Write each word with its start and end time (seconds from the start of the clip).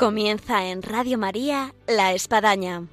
Comienza 0.00 0.66
en 0.66 0.80
Radio 0.80 1.18
María 1.18 1.74
La 1.86 2.14
Espadaña. 2.14 2.84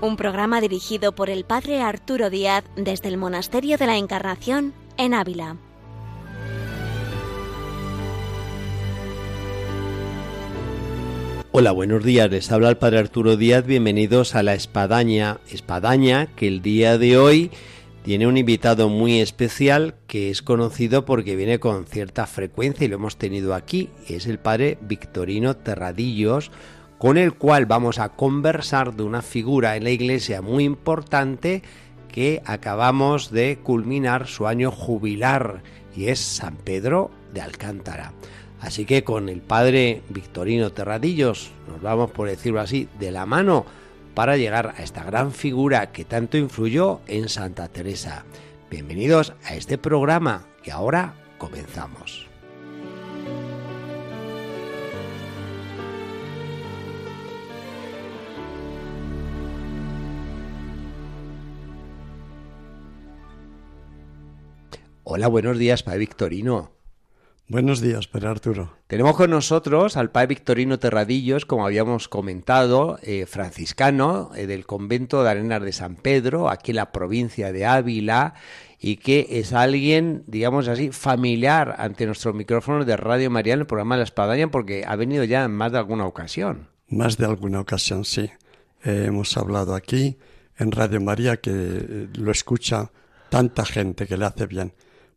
Un 0.00 0.16
programa 0.16 0.62
dirigido 0.62 1.14
por 1.14 1.28
el 1.28 1.44
Padre 1.44 1.82
Arturo 1.82 2.30
Díaz 2.30 2.64
desde 2.76 3.08
el 3.08 3.18
Monasterio 3.18 3.76
de 3.76 3.84
la 3.84 3.98
Encarnación 3.98 4.72
en 4.96 5.12
Ávila. 5.12 5.58
Hola, 11.52 11.72
buenos 11.72 12.02
días. 12.02 12.30
Les 12.30 12.50
habla 12.50 12.70
el 12.70 12.78
Padre 12.78 13.00
Arturo 13.00 13.36
Díaz. 13.36 13.66
Bienvenidos 13.66 14.34
a 14.34 14.42
La 14.42 14.54
Espadaña. 14.54 15.40
Espadaña 15.50 16.28
que 16.36 16.48
el 16.48 16.62
día 16.62 16.96
de 16.96 17.18
hoy 17.18 17.50
tiene 18.06 18.28
un 18.28 18.36
invitado 18.36 18.88
muy 18.88 19.18
especial 19.18 19.96
que 20.06 20.30
es 20.30 20.40
conocido 20.40 21.04
porque 21.04 21.34
viene 21.34 21.58
con 21.58 21.86
cierta 21.86 22.28
frecuencia 22.28 22.84
y 22.84 22.88
lo 22.88 22.94
hemos 22.94 23.16
tenido 23.16 23.52
aquí. 23.52 23.90
Es 24.06 24.28
el 24.28 24.38
padre 24.38 24.78
Victorino 24.80 25.56
Terradillos, 25.56 26.52
con 26.98 27.18
el 27.18 27.34
cual 27.34 27.66
vamos 27.66 27.98
a 27.98 28.10
conversar 28.10 28.94
de 28.94 29.02
una 29.02 29.22
figura 29.22 29.74
en 29.74 29.82
la 29.82 29.90
iglesia 29.90 30.40
muy 30.40 30.62
importante 30.62 31.64
que 32.06 32.42
acabamos 32.44 33.32
de 33.32 33.58
culminar 33.60 34.28
su 34.28 34.46
año 34.46 34.70
jubilar 34.70 35.64
y 35.96 36.06
es 36.06 36.20
San 36.20 36.54
Pedro 36.58 37.10
de 37.34 37.40
Alcántara. 37.40 38.12
Así 38.60 38.84
que 38.84 39.02
con 39.02 39.28
el 39.28 39.40
padre 39.40 40.02
Victorino 40.10 40.70
Terradillos 40.70 41.50
nos 41.66 41.82
vamos, 41.82 42.12
por 42.12 42.28
decirlo 42.28 42.60
así, 42.60 42.88
de 43.00 43.10
la 43.10 43.26
mano 43.26 43.66
para 44.16 44.38
llegar 44.38 44.74
a 44.78 44.82
esta 44.82 45.04
gran 45.04 45.30
figura 45.30 45.92
que 45.92 46.06
tanto 46.06 46.38
influyó 46.38 47.02
en 47.06 47.28
Santa 47.28 47.68
Teresa. 47.68 48.24
Bienvenidos 48.70 49.34
a 49.44 49.54
este 49.54 49.76
programa 49.76 50.46
que 50.62 50.72
ahora 50.72 51.14
comenzamos. 51.36 52.26
Hola, 65.04 65.28
buenos 65.28 65.58
días, 65.58 65.82
Padre 65.82 65.98
Victorino. 65.98 66.75
Buenos 67.48 67.80
días, 67.80 68.08
Pedro 68.08 68.30
Arturo. 68.30 68.72
Tenemos 68.88 69.14
con 69.14 69.30
nosotros 69.30 69.96
al 69.96 70.10
padre 70.10 70.26
Victorino 70.26 70.80
Terradillos, 70.80 71.46
como 71.46 71.64
habíamos 71.64 72.08
comentado, 72.08 72.98
eh, 73.02 73.24
franciscano 73.24 74.32
eh, 74.34 74.48
del 74.48 74.66
convento 74.66 75.22
de 75.22 75.30
Arenas 75.30 75.62
de 75.62 75.70
San 75.72 75.94
Pedro, 75.94 76.50
aquí 76.50 76.72
en 76.72 76.76
la 76.78 76.90
provincia 76.90 77.52
de 77.52 77.64
Ávila, 77.64 78.34
y 78.80 78.96
que 78.96 79.28
es 79.30 79.52
alguien, 79.52 80.24
digamos 80.26 80.66
así, 80.66 80.90
familiar 80.90 81.76
ante 81.78 82.06
nuestros 82.06 82.34
micrófonos 82.34 82.84
de 82.84 82.96
Radio 82.96 83.30
María 83.30 83.54
en 83.54 83.60
el 83.60 83.66
programa 83.66 83.96
la 83.96 84.02
Espadaña, 84.02 84.50
porque 84.50 84.84
ha 84.84 84.96
venido 84.96 85.22
ya 85.22 85.44
en 85.44 85.52
más 85.52 85.70
de 85.70 85.78
alguna 85.78 86.04
ocasión. 86.04 86.66
Más 86.88 87.16
de 87.16 87.26
alguna 87.26 87.60
ocasión, 87.60 88.04
sí. 88.04 88.28
Eh, 88.82 89.04
hemos 89.06 89.36
hablado 89.36 89.76
aquí 89.76 90.18
en 90.58 90.72
Radio 90.72 91.00
María 91.00 91.36
que 91.36 92.08
lo 92.12 92.32
escucha 92.32 92.90
tanta 93.28 93.64
gente 93.64 94.08
que 94.08 94.16
le 94.16 94.24
hace 94.24 94.46
bien 94.46 94.72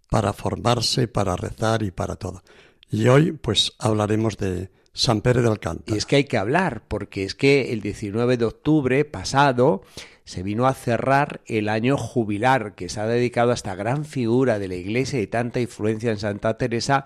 para 0.10 0.34
formarse, 0.34 1.08
para 1.08 1.36
rezar 1.36 1.84
y 1.84 1.92
para 1.92 2.16
todo. 2.16 2.44
Y 2.90 3.08
hoy 3.08 3.32
pues 3.32 3.74
hablaremos 3.78 4.38
de 4.38 4.70
San 4.94 5.22
Pedro 5.22 5.42
del 5.44 5.52
Alcántara. 5.52 5.96
Y 5.96 5.98
es 5.98 6.06
que 6.06 6.18
hay 6.18 6.24
que 6.24 6.38
hablar, 6.38 6.84
porque 6.88 7.24
es 7.24 7.36
que 7.36 7.72
el 7.72 7.82
19 7.82 8.38
de 8.38 8.46
octubre 8.46 9.06
pasado 9.06 9.84
se 10.26 10.44
vino 10.44 10.68
a 10.68 10.74
cerrar 10.74 11.42
el 11.46 11.70
año 11.70 11.98
jubilar 11.98 12.76
que 12.76 12.90
se 12.90 13.00
ha 13.00 13.08
dedicado 13.08 13.52
a 13.52 13.56
esta 13.56 13.76
gran 13.76 14.06
figura 14.06 14.60
de 14.60 14.68
la 14.68 14.76
Iglesia 14.76 15.20
y 15.22 15.28
tanta 15.28 15.60
influencia 15.60 16.12
en 16.12 16.20
Santa 16.20 16.58
Teresa 16.58 17.06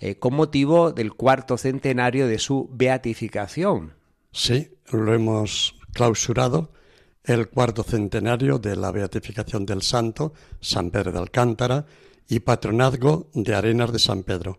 eh, 0.00 0.16
con 0.16 0.34
motivo 0.34 0.92
del 0.92 1.14
cuarto 1.14 1.56
centenario 1.56 2.26
de 2.26 2.38
su 2.38 2.68
beatificación. 2.72 3.92
Sí, 4.32 4.70
lo 4.90 5.14
hemos 5.14 5.76
clausurado 5.92 6.72
el 7.22 7.48
cuarto 7.48 7.84
centenario 7.84 8.58
de 8.58 8.76
la 8.76 8.90
beatificación 8.90 9.64
del 9.64 9.82
santo, 9.82 10.34
San 10.60 10.90
Pedro 10.90 11.12
de 11.12 11.18
Alcántara, 11.20 11.86
y 12.28 12.40
patronazgo 12.40 13.28
de 13.34 13.54
Arenas 13.54 13.92
de 13.92 13.98
San 13.98 14.22
Pedro. 14.22 14.58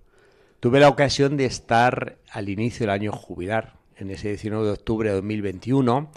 Tuve 0.59 0.79
la 0.79 0.89
ocasión 0.89 1.37
de 1.37 1.45
estar 1.45 2.17
al 2.31 2.49
inicio 2.49 2.85
del 2.85 2.91
año 2.91 3.11
jubilar, 3.11 3.75
en 3.97 4.11
ese 4.11 4.29
19 4.29 4.65
de 4.65 4.71
octubre 4.71 5.09
de 5.09 5.15
2021, 5.15 6.11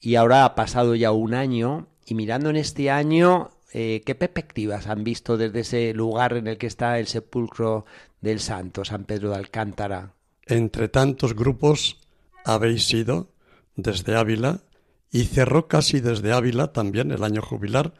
y 0.00 0.16
ahora 0.16 0.44
ha 0.44 0.54
pasado 0.54 0.94
ya 0.94 1.12
un 1.12 1.34
año, 1.34 1.88
y 2.06 2.14
mirando 2.14 2.50
en 2.50 2.56
este 2.56 2.90
año, 2.90 3.50
eh, 3.72 4.02
¿qué 4.04 4.14
perspectivas 4.14 4.86
han 4.86 5.04
visto 5.04 5.36
desde 5.36 5.60
ese 5.60 5.94
lugar 5.94 6.36
en 6.36 6.46
el 6.46 6.58
que 6.58 6.66
está 6.66 6.98
el 6.98 7.06
sepulcro 7.06 7.84
del 8.20 8.40
santo, 8.40 8.84
San 8.84 9.04
Pedro 9.04 9.30
de 9.30 9.36
Alcántara? 9.36 10.14
Entre 10.46 10.88
tantos 10.88 11.34
grupos 11.34 11.98
habéis 12.44 12.92
ido 12.92 13.28
desde 13.76 14.16
Ávila, 14.16 14.60
y 15.10 15.24
cerró 15.24 15.68
casi 15.68 16.00
desde 16.00 16.32
Ávila 16.32 16.72
también 16.72 17.10
el 17.10 17.22
año 17.22 17.42
jubilar 17.42 17.92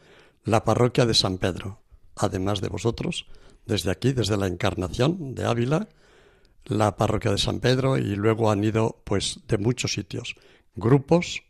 la 0.43 0.63
parroquia 0.63 1.05
de 1.05 1.13
San 1.13 1.37
Pedro 1.37 1.82
además 2.15 2.61
de 2.61 2.69
vosotros, 2.69 3.27
desde 3.65 3.91
aquí, 3.91 4.13
desde 4.13 4.37
la 4.37 4.47
Encarnación 4.47 5.35
de 5.35 5.45
Ávila, 5.45 5.89
la 6.65 6.95
parroquia 6.95 7.31
de 7.31 7.37
San 7.37 7.59
Pedro 7.59 7.97
y 7.97 8.15
luego 8.15 8.51
han 8.51 8.63
ido 8.63 9.01
pues 9.03 9.39
de 9.47 9.57
muchos 9.57 9.93
sitios, 9.93 10.35
grupos 10.75 11.43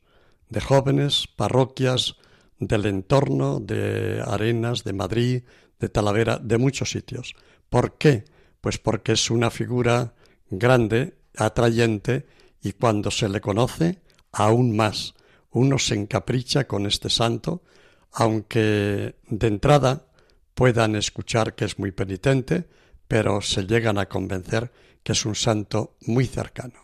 de 0.50 0.62
jóvenes, 0.62 1.28
parroquias 1.36 2.16
del 2.60 2.86
entorno 2.86 3.60
de 3.60 4.24
Arenas, 4.26 4.84
de 4.84 4.94
Madrid, 4.94 5.44
de 5.80 5.90
Talavera, 5.90 6.38
de 6.38 6.58
muchos 6.58 6.92
sitios. 6.92 7.36
¿Por 7.70 7.98
qué? 7.98 8.26
Pues 8.62 8.78
porque 8.78 9.14
es 9.14 9.30
una 9.30 9.50
figura 9.50 10.14
grande, 10.50 11.18
atrayente 11.38 12.26
y 12.62 12.74
cuando 12.74 13.12
se 13.12 13.28
le 13.28 13.42
conoce, 13.42 14.00
aún 14.32 14.76
más. 14.76 15.16
Uno 15.52 15.78
se 15.78 15.96
encapricha 15.96 16.66
con 16.68 16.86
este 16.86 17.10
santo, 17.10 17.64
aunque 18.12 19.16
de 19.28 19.48
entrada 19.48 20.08
puedan 20.54 20.96
escuchar 20.96 21.56
que 21.56 21.66
es 21.66 21.80
muy 21.80 21.92
penitente, 21.92 22.66
pero 23.08 23.42
se 23.42 23.66
llegan 23.66 23.98
a 23.98 24.08
convencer 24.08 24.72
que 25.04 25.12
es 25.12 25.26
un 25.26 25.36
santo 25.36 25.96
muy 26.02 26.26
cercano. 26.26 26.84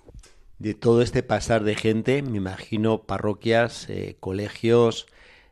De 0.58 0.74
todo 0.74 1.02
este 1.02 1.24
pasar 1.24 1.64
de 1.64 1.76
gente, 1.76 2.22
me 2.22 2.38
imagino 2.38 3.04
parroquias, 3.04 3.90
eh, 3.90 4.18
colegios, 4.20 5.08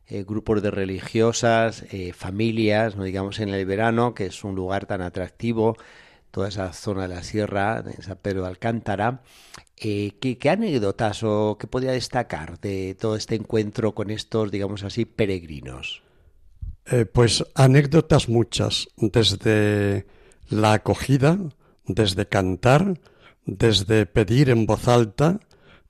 eh, 0.07 0.25
grupos 0.27 0.61
de 0.61 0.71
religiosas, 0.71 1.85
eh, 1.91 2.11
familias, 2.11 2.97
no 2.97 3.03
digamos 3.03 3.39
en 3.39 3.49
el 3.49 3.65
verano, 3.65 4.13
que 4.13 4.25
es 4.25 4.43
un 4.43 4.55
lugar 4.55 4.85
tan 4.85 5.01
atractivo, 5.01 5.77
toda 6.31 6.49
esa 6.49 6.73
zona 6.73 7.07
de 7.07 7.15
la 7.15 7.23
sierra, 7.23 7.81
de 7.81 7.93
San 8.03 8.17
Pedro 8.17 8.41
de 8.41 8.49
Alcántara. 8.49 9.21
¿qué, 9.75 10.37
¿Qué 10.39 10.49
anécdotas 10.49 11.23
o 11.23 11.57
qué 11.59 11.67
podría 11.67 11.91
destacar 11.91 12.59
de 12.59 12.95
todo 12.99 13.15
este 13.15 13.35
encuentro 13.35 13.93
con 13.95 14.09
estos, 14.09 14.51
digamos 14.51 14.83
así, 14.83 15.05
peregrinos? 15.05 16.03
Eh, 16.89 17.05
pues 17.05 17.43
anécdotas 17.53 18.29
muchas, 18.29 18.87
desde 18.95 20.05
la 20.47 20.71
acogida, 20.71 21.37
desde 21.85 22.27
cantar, 22.27 22.97
desde 23.45 24.05
pedir 24.05 24.49
en 24.49 24.65
voz 24.65 24.87
alta, 24.87 25.41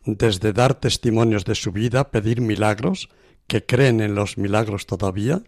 desde 0.06 0.54
dar 0.54 0.74
testimonios 0.74 1.46
de 1.46 1.54
su 1.54 1.72
vida, 1.72 2.10
pedir 2.10 2.42
milagros, 2.42 3.10
que 3.46 3.64
creen 3.64 4.02
en 4.02 4.16
los 4.16 4.40
milagros 4.40 4.88
todavía, 4.88 5.44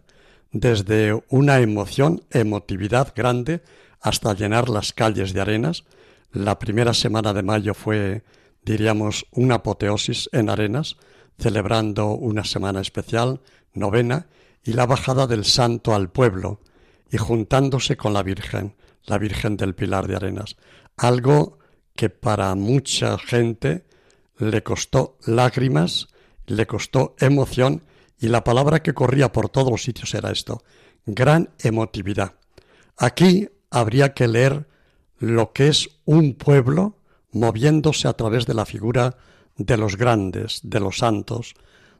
desde 0.52 1.20
una 1.28 1.58
emoción, 1.58 2.22
emotividad 2.30 3.12
grande, 3.16 3.62
hasta 4.00 4.34
llenar 4.34 4.68
las 4.68 4.92
calles 4.92 5.32
de 5.32 5.40
arenas. 5.40 5.84
La 6.32 6.60
primera 6.60 6.94
semana 6.94 7.32
de 7.32 7.42
mayo 7.42 7.74
fue, 7.74 8.22
diríamos, 8.64 9.26
una 9.32 9.56
apoteosis 9.56 10.28
en 10.32 10.48
arenas, 10.48 10.96
celebrando 11.38 12.10
una 12.10 12.44
semana 12.44 12.80
especial, 12.80 13.40
novena, 13.74 14.26
y 14.64 14.72
la 14.72 14.86
bajada 14.86 15.26
del 15.26 15.44
santo 15.44 15.94
al 15.94 16.10
pueblo 16.10 16.60
y 17.10 17.16
juntándose 17.16 17.96
con 17.96 18.12
la 18.12 18.22
Virgen, 18.22 18.76
la 19.04 19.18
Virgen 19.18 19.56
del 19.56 19.74
Pilar 19.74 20.06
de 20.06 20.16
Arenas, 20.16 20.56
algo 20.96 21.58
que 21.96 22.10
para 22.10 22.54
mucha 22.54 23.18
gente 23.18 23.84
le 24.38 24.62
costó 24.62 25.18
lágrimas, 25.26 26.08
le 26.46 26.66
costó 26.66 27.14
emoción 27.18 27.82
y 28.18 28.28
la 28.28 28.44
palabra 28.44 28.82
que 28.82 28.94
corría 28.94 29.32
por 29.32 29.48
todos 29.48 29.70
los 29.70 29.82
sitios 29.82 30.14
era 30.14 30.30
esto, 30.30 30.62
gran 31.06 31.50
emotividad. 31.58 32.34
Aquí 32.96 33.48
habría 33.70 34.12
que 34.14 34.28
leer 34.28 34.66
lo 35.18 35.52
que 35.52 35.68
es 35.68 35.88
un 36.04 36.34
pueblo 36.34 36.96
moviéndose 37.32 38.08
a 38.08 38.14
través 38.14 38.46
de 38.46 38.54
la 38.54 38.66
figura 38.66 39.16
de 39.56 39.76
los 39.76 39.96
grandes, 39.96 40.60
de 40.62 40.80
los 40.80 40.98
santos, 40.98 41.54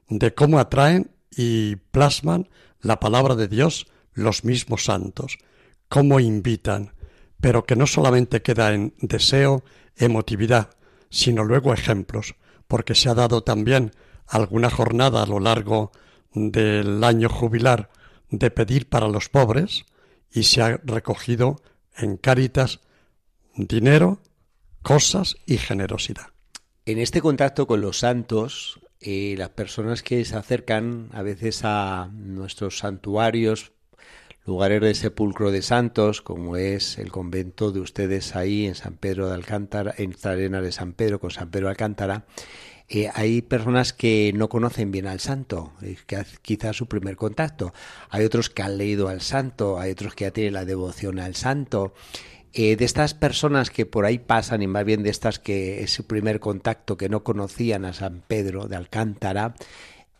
de 0.08 0.34
cómo 0.34 0.58
atraen 0.58 1.10
y 1.30 1.76
plasman 1.76 2.48
la 2.80 3.00
palabra 3.00 3.34
de 3.34 3.48
Dios 3.48 3.86
los 4.14 4.44
mismos 4.44 4.84
santos, 4.84 5.38
cómo 5.88 6.20
invitan, 6.20 6.92
pero 7.40 7.64
que 7.64 7.76
no 7.76 7.86
solamente 7.86 8.42
queda 8.42 8.74
en 8.74 8.94
deseo, 9.00 9.62
emotividad, 9.96 10.70
sino 11.10 11.44
luego 11.44 11.72
ejemplos, 11.72 12.34
porque 12.68 12.94
se 12.94 13.08
ha 13.08 13.14
dado 13.14 13.42
también 13.42 13.92
alguna 14.26 14.70
jornada 14.70 15.22
a 15.22 15.26
lo 15.26 15.40
largo 15.40 15.92
del 16.32 17.02
año 17.02 17.28
jubilar 17.28 17.90
de 18.30 18.50
pedir 18.50 18.88
para 18.88 19.08
los 19.08 19.28
pobres 19.28 19.84
y 20.32 20.44
se 20.44 20.62
ha 20.62 20.80
recogido 20.84 21.60
en 21.96 22.16
Cáritas 22.16 22.80
dinero, 23.54 24.20
cosas 24.82 25.36
y 25.46 25.58
generosidad. 25.58 26.28
En 26.86 26.98
este 26.98 27.20
contacto 27.20 27.66
con 27.66 27.80
los 27.80 27.98
santos, 27.98 28.80
eh, 29.00 29.34
las 29.38 29.50
personas 29.50 30.02
que 30.02 30.24
se 30.24 30.36
acercan 30.36 31.08
a 31.12 31.22
veces 31.22 31.62
a 31.64 32.10
nuestros 32.12 32.78
santuarios, 32.78 33.72
lugares 34.44 34.80
de 34.80 34.94
sepulcro 34.94 35.50
de 35.50 35.62
santos, 35.62 36.22
como 36.22 36.56
es 36.56 36.98
el 36.98 37.10
convento 37.10 37.72
de 37.72 37.80
ustedes 37.80 38.36
ahí 38.36 38.66
en 38.66 38.74
San 38.74 38.94
Pedro 38.94 39.28
de 39.28 39.34
Alcántara, 39.34 39.94
en 39.96 40.14
arena 40.24 40.60
de 40.60 40.72
San 40.72 40.92
Pedro 40.92 41.20
con 41.20 41.30
San 41.30 41.50
Pedro 41.50 41.66
de 41.66 41.70
Alcántara, 41.70 42.26
eh, 42.92 43.08
hay 43.14 43.40
personas 43.40 43.92
que 43.92 44.32
no 44.34 44.48
conocen 44.48 44.90
bien 44.90 45.06
al 45.06 45.20
santo, 45.20 45.72
que 46.06 46.24
quizás 46.42 46.76
su 46.76 46.86
primer 46.86 47.14
contacto. 47.14 47.72
Hay 48.08 48.24
otros 48.24 48.50
que 48.50 48.62
han 48.62 48.78
leído 48.78 49.08
al 49.08 49.20
santo, 49.20 49.78
hay 49.78 49.92
otros 49.92 50.16
que 50.16 50.24
ya 50.24 50.32
tienen 50.32 50.54
la 50.54 50.64
devoción 50.64 51.20
al 51.20 51.36
santo. 51.36 51.94
Eh, 52.52 52.76
de 52.76 52.84
estas 52.84 53.14
personas 53.14 53.70
que 53.70 53.86
por 53.86 54.04
ahí 54.04 54.18
pasan, 54.18 54.62
y 54.62 54.66
más 54.66 54.84
bien 54.84 55.02
de 55.02 55.10
estas 55.10 55.38
que 55.38 55.82
es 55.82 55.92
su 55.92 56.06
primer 56.06 56.40
contacto, 56.40 56.96
que 56.96 57.08
no 57.08 57.22
conocían 57.22 57.84
a 57.84 57.92
San 57.92 58.22
Pedro 58.26 58.66
de 58.66 58.76
Alcántara, 58.76 59.54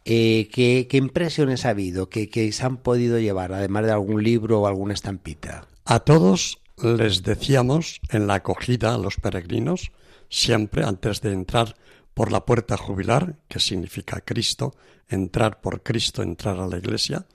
eh, 0.05 0.49
¿qué, 0.53 0.87
impresiones 0.93 1.67
ha 1.67 1.71
habido? 1.71 2.09
¿Qué, 2.09 2.29
¿Qué 2.29 2.51
se 2.53 2.65
han 2.65 2.77
podido 2.77 3.19
llevar, 3.19 3.53
además 3.53 3.85
de 3.85 3.93
algún 3.93 4.23
libro 4.23 4.61
o 4.61 4.67
alguna 4.67 4.95
estampita? 4.95 5.67
A 5.85 6.01
todos 6.01 6.61
les 6.83 7.23
decíamos 7.23 8.01
en 8.11 8.27
la 8.27 8.35
acogida 8.35 8.95
a 8.95 8.99
los 8.99 9.17
peregrinos, 9.17 9.91
siempre 10.29 10.85
antes 10.85 11.21
de 11.21 11.33
entrar 11.33 11.75
por 12.15 12.33
la 12.33 12.45
puerta 12.47 12.77
jubilar, 12.77 13.37
que 13.49 13.61
significa 13.61 14.21
Cristo, 14.21 14.75
entrar 15.09 15.61
por 15.61 15.83
Cristo, 15.83 16.23
entrar 16.23 16.59
a 16.59 16.67
la 16.67 16.79
iglesia, 16.79 17.27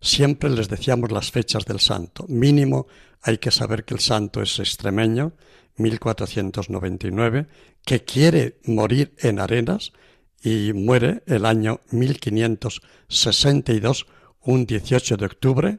siempre 0.00 0.50
les 0.50 0.68
decíamos 0.68 1.12
las 1.12 1.30
fechas 1.30 1.64
del 1.64 1.80
santo. 1.80 2.24
Mínimo 2.28 2.86
hay 3.22 3.38
que 3.38 3.50
saber 3.50 3.84
que 3.84 3.94
el 3.94 4.00
santo 4.00 4.42
es 4.42 4.58
extremeño, 4.58 5.32
1499, 5.76 7.46
que 7.84 8.04
quiere 8.04 8.58
morir 8.64 9.14
en 9.18 9.40
Arenas 9.40 9.92
y 10.42 10.72
muere 10.72 11.22
el 11.26 11.46
año 11.46 11.80
1562, 11.90 14.06
un 14.42 14.66
18 14.66 15.16
de 15.16 15.26
octubre, 15.26 15.78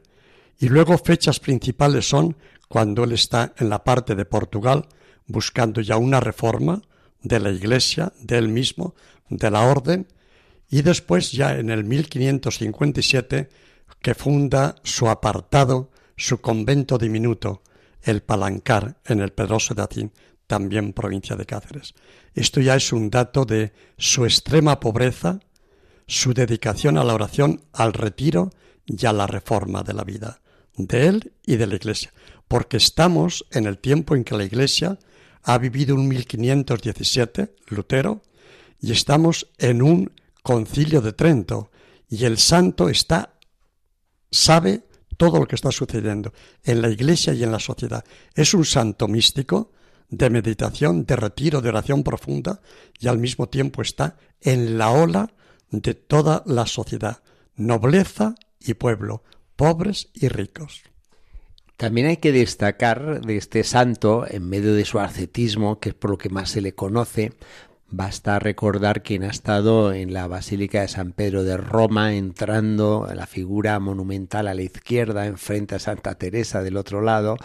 y 0.58 0.68
luego 0.68 0.98
fechas 0.98 1.40
principales 1.40 2.08
son 2.08 2.36
cuando 2.68 3.04
él 3.04 3.12
está 3.12 3.54
en 3.58 3.68
la 3.68 3.84
parte 3.84 4.14
de 4.14 4.24
Portugal 4.24 4.86
buscando 5.26 5.80
ya 5.80 5.96
una 5.96 6.20
reforma, 6.20 6.82
de 7.22 7.38
la 7.38 7.50
Iglesia, 7.50 8.12
de 8.20 8.38
él 8.38 8.48
mismo, 8.48 8.94
de 9.28 9.50
la 9.50 9.62
Orden, 9.62 10.08
y 10.68 10.82
después 10.82 11.32
ya 11.32 11.56
en 11.56 11.70
el 11.70 11.84
1557 11.84 13.48
que 14.00 14.14
funda 14.14 14.74
su 14.82 15.08
apartado, 15.08 15.90
su 16.22 16.40
convento 16.40 16.98
diminuto, 16.98 17.62
el 18.00 18.22
Palancar, 18.22 19.00
en 19.06 19.20
el 19.20 19.32
Pedroso 19.32 19.74
de 19.74 19.82
Atín, 19.82 20.12
también 20.46 20.92
provincia 20.92 21.34
de 21.34 21.46
Cáceres. 21.46 21.94
Esto 22.32 22.60
ya 22.60 22.76
es 22.76 22.92
un 22.92 23.10
dato 23.10 23.44
de 23.44 23.72
su 23.98 24.24
extrema 24.24 24.78
pobreza, 24.78 25.40
su 26.06 26.32
dedicación 26.32 26.96
a 26.96 27.02
la 27.02 27.14
oración, 27.14 27.62
al 27.72 27.92
retiro 27.92 28.50
y 28.86 29.04
a 29.04 29.12
la 29.12 29.26
reforma 29.26 29.82
de 29.82 29.94
la 29.94 30.04
vida, 30.04 30.40
de 30.76 31.08
él 31.08 31.32
y 31.44 31.56
de 31.56 31.66
la 31.66 31.74
Iglesia, 31.74 32.12
porque 32.46 32.76
estamos 32.76 33.44
en 33.50 33.66
el 33.66 33.78
tiempo 33.78 34.14
en 34.14 34.22
que 34.22 34.36
la 34.36 34.44
Iglesia 34.44 35.00
ha 35.42 35.58
vivido 35.58 35.96
un 35.96 36.06
1517, 36.06 37.56
Lutero, 37.66 38.22
y 38.78 38.92
estamos 38.92 39.48
en 39.58 39.82
un 39.82 40.12
concilio 40.44 41.00
de 41.00 41.14
Trento, 41.14 41.72
y 42.08 42.26
el 42.26 42.38
santo 42.38 42.88
está, 42.88 43.34
sabe 44.30 44.84
todo 45.16 45.38
lo 45.38 45.46
que 45.46 45.56
está 45.56 45.70
sucediendo 45.70 46.32
en 46.62 46.82
la 46.82 46.88
iglesia 46.88 47.32
y 47.32 47.42
en 47.42 47.52
la 47.52 47.58
sociedad. 47.58 48.04
Es 48.34 48.54
un 48.54 48.64
santo 48.64 49.08
místico 49.08 49.72
de 50.08 50.30
meditación, 50.30 51.04
de 51.06 51.16
retiro, 51.16 51.60
de 51.60 51.70
oración 51.70 52.02
profunda, 52.02 52.60
y 53.00 53.08
al 53.08 53.18
mismo 53.18 53.48
tiempo 53.48 53.82
está 53.82 54.16
en 54.40 54.76
la 54.76 54.90
ola 54.90 55.32
de 55.70 55.94
toda 55.94 56.42
la 56.46 56.66
sociedad, 56.66 57.22
nobleza 57.56 58.34
y 58.60 58.74
pueblo, 58.74 59.22
pobres 59.56 60.10
y 60.12 60.28
ricos. 60.28 60.82
También 61.78 62.06
hay 62.06 62.18
que 62.18 62.30
destacar 62.30 63.22
de 63.22 63.36
este 63.36 63.64
santo, 63.64 64.24
en 64.28 64.48
medio 64.48 64.74
de 64.74 64.84
su 64.84 65.00
ascetismo, 65.00 65.80
que 65.80 65.88
es 65.88 65.94
por 65.94 66.10
lo 66.10 66.18
que 66.18 66.28
más 66.28 66.50
se 66.50 66.60
le 66.60 66.74
conoce, 66.74 67.32
basta 67.92 68.38
recordar 68.38 69.02
quien 69.02 69.22
ha 69.22 69.30
estado 69.30 69.92
en 69.92 70.12
la 70.12 70.26
Basílica 70.26 70.80
de 70.80 70.88
San 70.88 71.12
Pedro 71.12 71.44
de 71.44 71.56
Roma, 71.56 72.14
entrando 72.14 73.08
la 73.14 73.26
figura 73.26 73.78
monumental 73.78 74.48
a 74.48 74.54
la 74.54 74.62
izquierda, 74.62 75.26
enfrente 75.26 75.74
a 75.74 75.78
Santa 75.78 76.16
Teresa 76.16 76.62
del 76.62 76.78
otro 76.78 77.02
lado, 77.02 77.36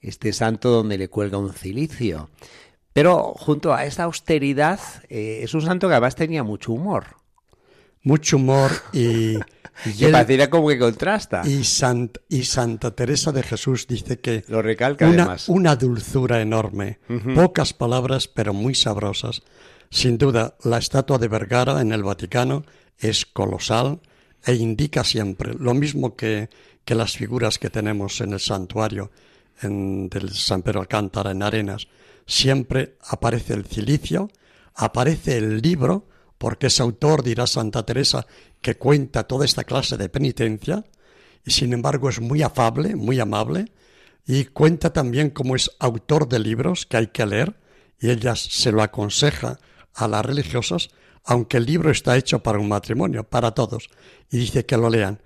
este 0.00 0.32
santo 0.32 0.70
donde 0.70 0.98
le 0.98 1.08
cuelga 1.08 1.38
un 1.38 1.52
cilicio. 1.52 2.30
Pero 2.92 3.34
junto 3.34 3.74
a 3.74 3.84
esta 3.86 4.04
austeridad, 4.04 4.78
eh, 5.08 5.40
es 5.42 5.54
un 5.54 5.62
santo 5.62 5.88
que 5.88 5.94
además 5.94 6.14
tenía 6.14 6.42
mucho 6.42 6.72
humor. 6.72 7.16
Mucho 8.02 8.36
humor 8.36 8.70
y 8.92 9.38
y 9.84 10.48
como 10.48 10.68
que 10.68 10.78
contrasta. 10.78 11.42
Y, 11.44 11.60
y, 12.28 12.44
Santa 12.44 12.90
Teresa 12.90 13.32
de 13.32 13.42
Jesús 13.42 13.86
dice 13.86 14.18
que... 14.18 14.44
Lo 14.48 14.62
recalca 14.62 15.06
una, 15.06 15.22
además. 15.22 15.48
Una 15.48 15.76
dulzura 15.76 16.40
enorme. 16.40 16.98
Pocas 17.34 17.72
palabras, 17.72 18.28
pero 18.28 18.52
muy 18.52 18.74
sabrosas. 18.74 19.42
Sin 19.90 20.18
duda, 20.18 20.56
la 20.64 20.78
estatua 20.78 21.18
de 21.18 21.28
Vergara 21.28 21.80
en 21.80 21.92
el 21.92 22.02
Vaticano 22.02 22.64
es 22.98 23.24
colosal 23.24 24.00
e 24.44 24.54
indica 24.54 25.02
siempre 25.02 25.54
lo 25.54 25.74
mismo 25.74 26.14
que, 26.14 26.50
que 26.84 26.94
las 26.94 27.16
figuras 27.16 27.58
que 27.58 27.70
tenemos 27.70 28.20
en 28.20 28.32
el 28.32 28.40
santuario 28.40 29.10
en, 29.62 30.08
del 30.08 30.30
San 30.30 30.62
Pedro 30.62 30.80
Alcántara 30.80 31.30
en 31.30 31.42
Arenas. 31.42 31.88
Siempre 32.26 32.96
aparece 33.08 33.54
el 33.54 33.64
cilicio, 33.64 34.30
aparece 34.74 35.38
el 35.38 35.60
libro, 35.60 36.06
porque 36.36 36.68
ese 36.68 36.82
autor, 36.82 37.22
dirá 37.22 37.46
Santa 37.46 37.84
Teresa, 37.84 38.26
que 38.60 38.76
cuenta 38.76 39.24
toda 39.24 39.44
esta 39.44 39.64
clase 39.64 39.96
de 39.96 40.08
penitencia, 40.08 40.84
y 41.44 41.50
sin 41.50 41.72
embargo 41.72 42.08
es 42.08 42.20
muy 42.20 42.42
afable, 42.42 42.94
muy 42.94 43.18
amable, 43.18 43.72
y 44.26 44.44
cuenta 44.44 44.92
también 44.92 45.30
cómo 45.30 45.56
es 45.56 45.70
autor 45.78 46.28
de 46.28 46.38
libros 46.38 46.84
que 46.86 46.98
hay 46.98 47.06
que 47.08 47.26
leer, 47.26 47.56
y 47.98 48.10
ella 48.10 48.36
se 48.36 48.70
lo 48.70 48.82
aconseja 48.82 49.58
a 49.98 50.06
las 50.06 50.24
religiosas, 50.24 50.90
aunque 51.24 51.56
el 51.56 51.66
libro 51.66 51.90
está 51.90 52.16
hecho 52.16 52.42
para 52.42 52.58
un 52.58 52.68
matrimonio, 52.68 53.24
para 53.24 53.50
todos, 53.50 53.90
y 54.30 54.38
dice 54.38 54.64
que 54.64 54.76
lo 54.76 54.88
lean. 54.88 55.20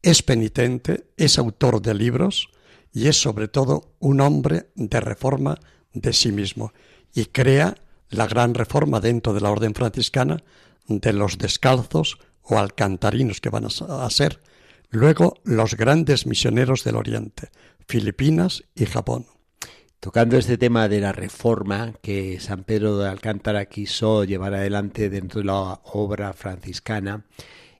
Es 0.00 0.22
penitente, 0.22 1.08
es 1.16 1.38
autor 1.38 1.82
de 1.82 1.94
libros, 1.94 2.48
y 2.92 3.08
es 3.08 3.20
sobre 3.20 3.48
todo 3.48 3.94
un 3.98 4.20
hombre 4.20 4.70
de 4.76 5.00
reforma 5.00 5.58
de 5.92 6.12
sí 6.12 6.30
mismo, 6.30 6.72
y 7.12 7.26
crea 7.26 7.74
la 8.08 8.26
gran 8.26 8.54
reforma 8.54 9.00
dentro 9.00 9.34
de 9.34 9.40
la 9.40 9.50
orden 9.50 9.74
franciscana 9.74 10.42
de 10.86 11.12
los 11.12 11.38
descalzos 11.38 12.18
o 12.42 12.58
alcantarinos 12.58 13.40
que 13.40 13.50
van 13.50 13.66
a 13.66 14.10
ser 14.10 14.40
luego 14.90 15.34
los 15.44 15.74
grandes 15.74 16.26
misioneros 16.26 16.84
del 16.84 16.96
Oriente, 16.96 17.50
Filipinas 17.88 18.64
y 18.74 18.86
Japón. 18.86 19.26
Tocando 20.02 20.36
este 20.36 20.58
tema 20.58 20.88
de 20.88 20.98
la 20.98 21.12
reforma 21.12 21.92
que 22.02 22.40
San 22.40 22.64
Pedro 22.64 22.98
de 22.98 23.08
Alcántara 23.08 23.66
quiso 23.66 24.24
llevar 24.24 24.52
adelante 24.52 25.08
dentro 25.08 25.42
de 25.42 25.46
la 25.46 25.80
obra 25.84 26.32
franciscana, 26.32 27.22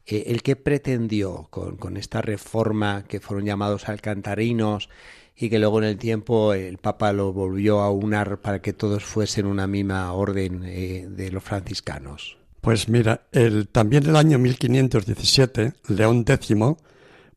eh, 0.07 0.23
el 0.29 0.45
que 0.45 0.55
pretendió 0.55 1.49
con, 1.51 1.97
esta 1.97 2.23
reforma 2.23 3.03
que 3.09 3.19
fueron 3.19 3.45
llamados 3.45 3.89
alcantarinos 3.89 4.89
y 5.37 5.51
que 5.51 5.59
luego 5.59 5.79
en 5.79 5.85
el 5.89 5.99
tiempo 5.99 6.55
el 6.55 6.79
Papa 6.79 7.13
lo 7.13 7.33
volvió 7.33 7.81
a 7.81 7.91
unar 7.91 8.39
para 8.41 8.63
que 8.63 8.73
todos 8.73 9.03
fuesen 9.03 9.47
una 9.47 9.67
misma 9.67 10.13
orden 10.13 10.63
eh, 10.65 11.09
de 11.11 11.33
los 11.33 11.43
franciscanos? 11.43 12.37
Pues 12.61 12.89
mira, 12.89 13.23
el, 13.33 13.67
también 13.67 14.07
el 14.07 14.15
año 14.15 14.39
1517, 14.39 15.73
León 15.89 16.25
X, 16.25 16.57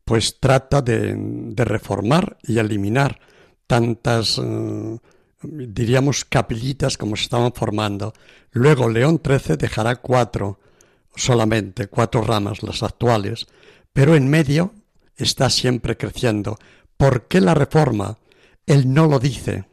pues 0.04 0.38
trata 0.38 0.80
de, 0.80 1.52
reformar 1.56 2.38
y 2.44 2.60
eliminar 2.60 3.18
tantas, 3.66 4.38
eh, 4.38 4.98
diríamos, 5.42 6.24
capillitas 6.24 6.96
como 6.96 7.16
se 7.16 7.24
estaban 7.24 7.52
formando. 7.52 8.12
Luego 8.52 8.88
León 8.88 9.20
XIII 9.24 9.56
dejará 9.56 9.96
cuatro 9.96 10.58
solamente, 11.14 11.88
cuatro 11.88 12.22
ramas, 12.22 12.62
las 12.62 12.82
actuales, 12.82 13.46
pero 13.92 14.14
en 14.14 14.28
medio 14.28 14.74
está 15.16 15.50
siempre 15.50 15.96
creciendo. 15.96 16.58
¿Por 16.96 17.26
qué 17.28 17.40
la 17.40 17.54
reforma? 17.54 18.18
Él 18.66 18.92
no 18.92 19.06
lo 19.06 19.18
dice, 19.18 19.64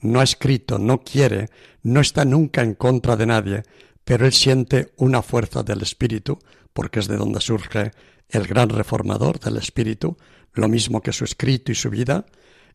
no 0.00 0.20
ha 0.20 0.24
escrito, 0.24 0.78
no 0.78 1.00
quiere, 1.02 1.48
no 1.82 2.00
está 2.00 2.24
nunca 2.24 2.62
en 2.62 2.74
contra 2.74 3.16
de 3.16 3.26
nadie, 3.26 3.62
pero 4.04 4.26
él 4.26 4.32
siente 4.32 4.92
una 4.96 5.22
fuerza 5.22 5.62
del 5.62 5.82
espíritu, 5.82 6.38
porque 6.72 7.00
es 7.00 7.08
de 7.08 7.16
donde 7.16 7.40
surge 7.40 7.92
el 8.28 8.46
gran 8.46 8.68
reformador 8.68 9.38
del 9.40 9.56
espíritu, 9.56 10.16
lo 10.52 10.68
mismo 10.68 11.00
que 11.00 11.12
su 11.12 11.24
escrito 11.24 11.72
y 11.72 11.74
su 11.74 11.90
vida. 11.90 12.26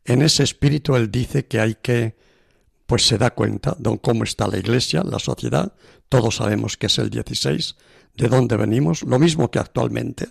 En 0.06 0.22
ese 0.22 0.44
espíritu 0.44 0.96
él 0.96 1.12
dice 1.12 1.46
que 1.46 1.60
hay 1.60 1.76
que, 1.82 2.16
pues 2.86 3.08
se 3.08 3.18
da 3.18 3.32
cuenta 3.32 3.76
de 3.80 3.98
cómo 4.00 4.24
está 4.24 4.48
la 4.48 4.58
iglesia, 4.58 5.04
la 5.04 5.20
sociedad, 5.20 5.74
todos 6.10 6.38
sabemos 6.38 6.78
que 6.78 6.88
es 6.88 6.98
el 7.00 7.10
16, 7.10 7.76
de 8.16 8.28
dónde 8.28 8.58
venimos, 8.58 9.04
lo 9.04 9.18
mismo 9.18 9.50
que 9.50 9.60
actualmente. 9.60 10.30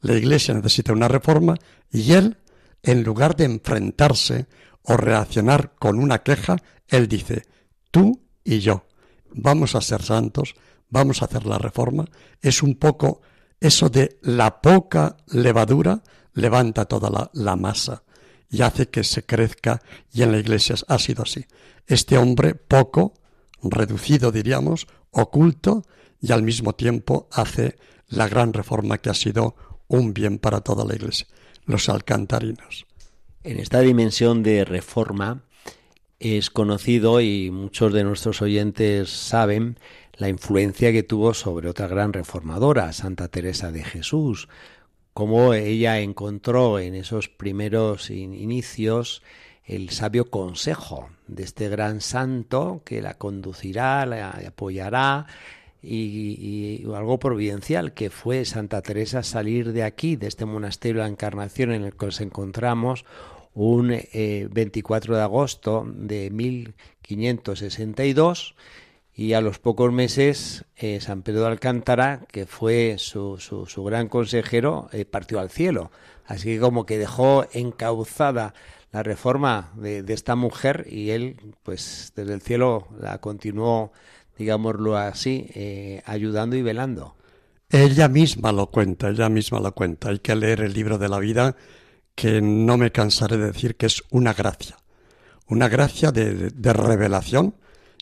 La 0.00 0.14
iglesia 0.14 0.54
necesita 0.54 0.92
una 0.92 1.08
reforma 1.08 1.56
y 1.90 2.12
él 2.12 2.36
en 2.82 3.02
lugar 3.02 3.34
de 3.34 3.44
enfrentarse 3.44 4.46
o 4.82 4.96
reaccionar 4.96 5.74
con 5.78 5.98
una 5.98 6.22
queja, 6.22 6.56
él 6.88 7.08
dice, 7.08 7.44
tú 7.90 8.20
y 8.44 8.58
yo. 8.58 8.84
Vamos 9.32 9.74
a 9.74 9.80
ser 9.80 10.02
santos, 10.02 10.54
vamos 10.90 11.22
a 11.22 11.24
hacer 11.24 11.46
la 11.46 11.58
reforma. 11.58 12.04
Es 12.42 12.62
un 12.62 12.74
poco 12.74 13.22
eso 13.58 13.88
de 13.88 14.18
la 14.22 14.60
poca 14.60 15.16
levadura 15.28 16.02
levanta 16.34 16.84
toda 16.84 17.08
la, 17.08 17.30
la 17.32 17.56
masa 17.56 18.04
y 18.54 18.62
hace 18.62 18.86
que 18.86 19.02
se 19.02 19.24
crezca 19.24 19.82
y 20.12 20.22
en 20.22 20.30
la 20.30 20.38
iglesia 20.38 20.76
ha 20.86 20.98
sido 21.00 21.24
así. 21.24 21.44
Este 21.88 22.16
hombre 22.18 22.54
poco, 22.54 23.14
reducido 23.64 24.30
diríamos, 24.30 24.86
oculto 25.10 25.82
y 26.20 26.30
al 26.30 26.44
mismo 26.44 26.72
tiempo 26.72 27.28
hace 27.32 27.76
la 28.06 28.28
gran 28.28 28.52
reforma 28.52 28.98
que 28.98 29.10
ha 29.10 29.14
sido 29.14 29.56
un 29.88 30.14
bien 30.14 30.38
para 30.38 30.60
toda 30.60 30.84
la 30.84 30.94
iglesia, 30.94 31.26
los 31.66 31.88
alcantarinos. 31.88 32.86
En 33.42 33.58
esta 33.58 33.80
dimensión 33.80 34.44
de 34.44 34.64
reforma 34.64 35.42
es 36.20 36.48
conocido 36.48 37.20
y 37.20 37.50
muchos 37.50 37.92
de 37.92 38.04
nuestros 38.04 38.40
oyentes 38.40 39.10
saben 39.10 39.80
la 40.12 40.28
influencia 40.28 40.92
que 40.92 41.02
tuvo 41.02 41.34
sobre 41.34 41.68
otra 41.68 41.88
gran 41.88 42.12
reformadora, 42.12 42.92
Santa 42.92 43.26
Teresa 43.26 43.72
de 43.72 43.82
Jesús, 43.82 44.48
cómo 45.14 45.54
ella 45.54 46.00
encontró 46.00 46.80
en 46.80 46.96
esos 46.96 47.28
primeros 47.28 48.10
inicios 48.10 49.22
el 49.64 49.90
sabio 49.90 50.28
consejo 50.28 51.08
de 51.28 51.44
este 51.44 51.68
gran 51.68 52.00
santo 52.00 52.82
que 52.84 53.00
la 53.00 53.14
conducirá, 53.14 54.04
la 54.04 54.30
apoyará 54.46 55.26
y, 55.82 56.84
algo 56.94 57.18
providencial 57.18 57.94
que 57.94 58.10
fue 58.10 58.44
Santa 58.44 58.82
Teresa 58.82 59.22
salir 59.22 59.72
de 59.72 59.84
aquí, 59.84 60.16
de 60.16 60.26
este 60.26 60.44
monasterio 60.44 61.00
de 61.00 61.08
la 61.08 61.12
Encarnación 61.12 61.72
en 61.72 61.84
el 61.84 61.94
que 61.94 62.04
nos 62.06 62.20
encontramos 62.20 63.06
un 63.54 63.88
24 63.88 65.14
eh, 65.14 65.16
de 65.16 65.22
agosto 65.22 65.86
de 65.86 66.30
1562 66.30 68.54
y 69.16 69.32
a 69.34 69.40
los 69.40 69.58
pocos 69.58 69.92
meses 69.92 70.64
eh, 70.76 71.00
San 71.00 71.22
Pedro 71.22 71.42
de 71.42 71.48
Alcántara, 71.48 72.26
que 72.32 72.46
fue 72.46 72.96
su, 72.98 73.38
su, 73.38 73.84
gran 73.84 74.08
consejero, 74.08 74.88
eh, 74.92 75.04
partió 75.04 75.38
al 75.38 75.50
cielo. 75.50 75.92
Así 76.26 76.54
que 76.54 76.60
como 76.60 76.84
que 76.84 76.98
dejó 76.98 77.46
encauzada 77.52 78.54
la 78.90 79.02
reforma 79.02 79.72
de, 79.76 80.02
de, 80.02 80.14
esta 80.14 80.34
mujer 80.34 80.86
y 80.90 81.10
él, 81.10 81.36
pues 81.62 82.12
desde 82.16 82.34
el 82.34 82.42
cielo 82.42 82.88
la 83.00 83.18
continuó, 83.18 83.92
digámoslo 84.36 84.96
así, 84.96 85.46
eh, 85.54 86.02
ayudando 86.06 86.56
y 86.56 86.62
velando. 86.62 87.14
Ella 87.70 88.08
misma 88.08 88.52
lo 88.52 88.66
cuenta, 88.68 89.10
ella 89.10 89.28
misma 89.28 89.60
lo 89.60 89.72
cuenta. 89.74 90.08
Hay 90.08 90.18
que 90.18 90.34
leer 90.34 90.60
el 90.60 90.72
libro 90.72 90.98
de 90.98 91.08
la 91.08 91.18
vida, 91.18 91.56
que 92.14 92.40
no 92.40 92.78
me 92.78 92.90
cansaré 92.90 93.36
de 93.36 93.46
decir 93.46 93.76
que 93.76 93.86
es 93.86 94.02
una 94.10 94.32
gracia. 94.32 94.76
Una 95.48 95.68
gracia 95.68 96.10
de, 96.10 96.50
de 96.50 96.72
revelación 96.72 97.54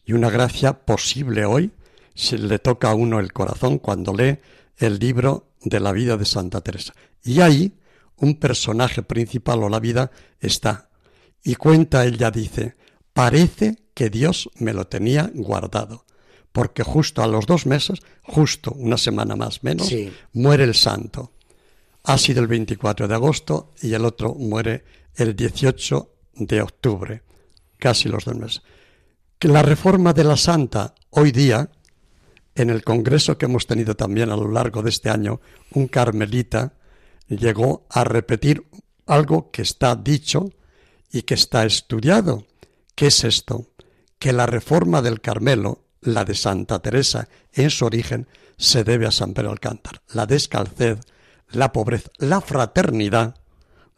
y 0.05 0.13
una 0.13 0.31
gracia 0.31 0.85
posible 0.85 1.45
hoy 1.45 1.71
si 2.15 2.37
le 2.37 2.59
toca 2.59 2.91
a 2.91 2.95
uno 2.95 3.21
el 3.21 3.33
corazón 3.33 3.79
cuando 3.79 4.13
lee 4.13 4.39
el 4.79 4.99
libro 4.99 5.47
de 5.63 5.81
la 5.81 5.93
vida 5.93 6.17
de 6.17 6.25
Santa 6.25 6.61
Teresa. 6.61 6.93
Y 7.25 7.41
ahí 7.41 7.73
un 8.17 8.37
personaje 8.37 9.03
principal 9.03 9.63
o 9.63 9.69
la 9.69 9.81
vida 9.81 10.11
está. 10.41 10.89
Y 11.43 11.55
cuenta, 11.55 12.05
ella 12.05 12.31
dice, 12.31 12.77
parece 13.13 13.79
que 13.95 14.11
Dios 14.11 14.51
me 14.57 14.73
lo 14.73 14.87
tenía 14.87 15.31
guardado, 15.35 16.05
porque 16.53 16.83
justo 16.83 17.23
a 17.23 17.27
los 17.27 17.47
dos 17.47 17.67
meses, 17.67 18.01
justo 18.23 18.73
una 18.73 18.97
semana 18.97 19.37
más 19.37 19.65
menos, 19.65 19.93
muere 20.33 20.65
el 20.65 20.75
santo. 20.75 21.33
Ha 22.05 22.19
sido 22.19 22.41
el 22.41 22.49
24 22.49 23.09
de 23.09 23.15
agosto 23.15 23.73
y 23.81 23.95
el 23.95 24.05
otro 24.05 24.35
muere 24.35 24.85
el 25.17 25.35
18 25.35 26.11
de 26.35 26.63
octubre, 26.63 27.23
casi 27.79 28.09
los 28.09 28.25
dos 28.25 28.37
meses 28.37 28.63
que 29.43 29.49
la 29.49 29.63
reforma 29.63 30.13
de 30.13 30.23
la 30.23 30.37
Santa 30.37 30.95
hoy 31.11 31.33
día, 31.33 31.69
en 32.55 32.71
el 32.71 32.85
congreso 32.85 33.39
que 33.39 33.47
hemos 33.47 33.67
tenido 33.67 33.97
también 33.97 34.31
a 34.31 34.37
lo 34.37 34.49
largo 34.49 34.85
de 34.85 34.91
este 34.91 35.11
año, 35.11 35.41
un 35.73 35.89
carmelita 35.89 36.75
llegó 37.27 37.85
a 37.91 38.05
repetir 38.05 38.65
algo 39.05 39.51
que 39.51 39.63
está 39.63 39.97
dicho 39.97 40.53
y 41.11 41.23
que 41.23 41.35
está 41.35 41.65
estudiado. 41.65 42.47
¿Qué 42.95 43.09
es 43.09 43.25
esto? 43.25 43.67
Que 44.21 44.33
la 44.33 44.47
reforma 44.47 45.03
del 45.03 45.21
Carmelo, 45.21 45.87
la 46.03 46.25
de 46.25 46.37
Santa 46.37 46.79
Teresa, 46.79 47.29
en 47.53 47.71
su 47.71 47.85
origen, 47.85 48.29
se 48.57 48.85
debe 48.85 49.09
a 49.09 49.11
San 49.11 49.35
Pedro 49.35 49.51
Alcántara. 49.51 50.01
La 50.13 50.25
descalced, 50.25 51.01
la 51.51 51.73
pobreza, 51.73 52.11
la 52.19 52.41
fraternidad, 52.41 53.35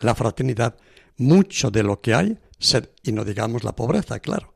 la 0.00 0.14
fraternidad, 0.14 0.78
mucho 1.18 1.70
de 1.70 1.82
lo 1.82 2.00
que 2.00 2.14
hay, 2.14 2.38
y 3.02 3.12
no 3.12 3.26
digamos 3.26 3.62
la 3.62 3.76
pobreza, 3.76 4.20
claro, 4.20 4.53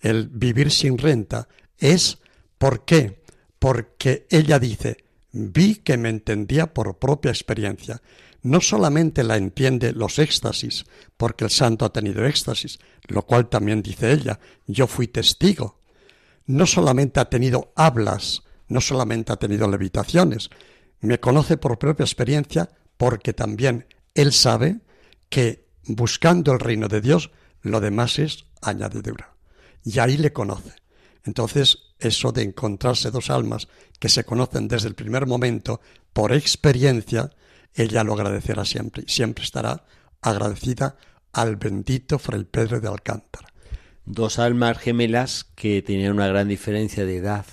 el 0.00 0.28
vivir 0.28 0.70
sin 0.70 0.98
renta, 0.98 1.48
es 1.78 2.18
¿por 2.58 2.84
qué? 2.84 3.22
Porque 3.58 4.26
ella 4.30 4.58
dice, 4.58 5.04
vi 5.32 5.76
que 5.76 5.96
me 5.96 6.08
entendía 6.08 6.72
por 6.72 6.98
propia 6.98 7.30
experiencia. 7.30 8.02
No 8.42 8.60
solamente 8.60 9.22
la 9.22 9.36
entiende 9.36 9.92
los 9.92 10.18
éxtasis, 10.18 10.86
porque 11.16 11.44
el 11.44 11.50
santo 11.50 11.84
ha 11.84 11.92
tenido 11.92 12.24
éxtasis, 12.24 12.78
lo 13.06 13.22
cual 13.22 13.48
también 13.48 13.82
dice 13.82 14.12
ella, 14.12 14.40
yo 14.66 14.86
fui 14.86 15.08
testigo. 15.08 15.78
No 16.46 16.66
solamente 16.66 17.20
ha 17.20 17.28
tenido 17.28 17.72
hablas, 17.76 18.42
no 18.68 18.80
solamente 18.80 19.32
ha 19.32 19.36
tenido 19.36 19.68
levitaciones, 19.68 20.48
me 21.00 21.20
conoce 21.20 21.58
por 21.58 21.78
propia 21.78 22.04
experiencia 22.04 22.70
porque 22.96 23.32
también 23.32 23.86
él 24.14 24.32
sabe 24.32 24.80
que 25.28 25.66
buscando 25.84 26.52
el 26.52 26.60
reino 26.60 26.88
de 26.88 27.00
Dios, 27.00 27.30
lo 27.62 27.80
demás 27.80 28.18
es 28.18 28.46
añadidura 28.62 29.30
y 29.84 29.98
ahí 29.98 30.16
le 30.16 30.32
conoce. 30.32 30.74
Entonces, 31.24 31.78
eso 31.98 32.32
de 32.32 32.42
encontrarse 32.42 33.10
dos 33.10 33.30
almas 33.30 33.68
que 33.98 34.08
se 34.08 34.24
conocen 34.24 34.68
desde 34.68 34.88
el 34.88 34.94
primer 34.94 35.26
momento 35.26 35.80
por 36.12 36.32
experiencia, 36.32 37.30
ella 37.74 38.04
lo 38.04 38.14
agradecerá 38.14 38.64
siempre 38.64 39.04
y 39.06 39.10
siempre 39.10 39.44
estará 39.44 39.84
agradecida 40.22 40.96
al 41.32 41.56
bendito 41.56 42.18
Fray 42.18 42.44
Pedro 42.44 42.80
de 42.80 42.88
Alcántara. 42.88 43.48
Dos 44.06 44.38
almas 44.38 44.78
gemelas 44.78 45.44
que 45.54 45.82
tenían 45.82 46.12
una 46.12 46.26
gran 46.26 46.48
diferencia 46.48 47.04
de 47.04 47.18
edad 47.18 47.46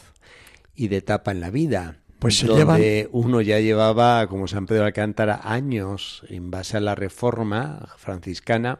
y 0.76 0.88
de 0.88 0.98
etapa 0.98 1.32
en 1.32 1.42
la 1.42 1.50
vida. 1.50 2.00
Pues 2.20 2.38
se 2.38 2.48
donde 2.48 3.10
uno 3.12 3.42
ya 3.42 3.60
llevaba, 3.60 4.26
como 4.28 4.48
San 4.48 4.66
Pedro 4.66 4.82
de 4.82 4.88
Alcántara, 4.88 5.42
años 5.44 6.24
en 6.30 6.50
base 6.50 6.78
a 6.78 6.80
la 6.80 6.96
reforma 6.96 7.90
franciscana 7.98 8.80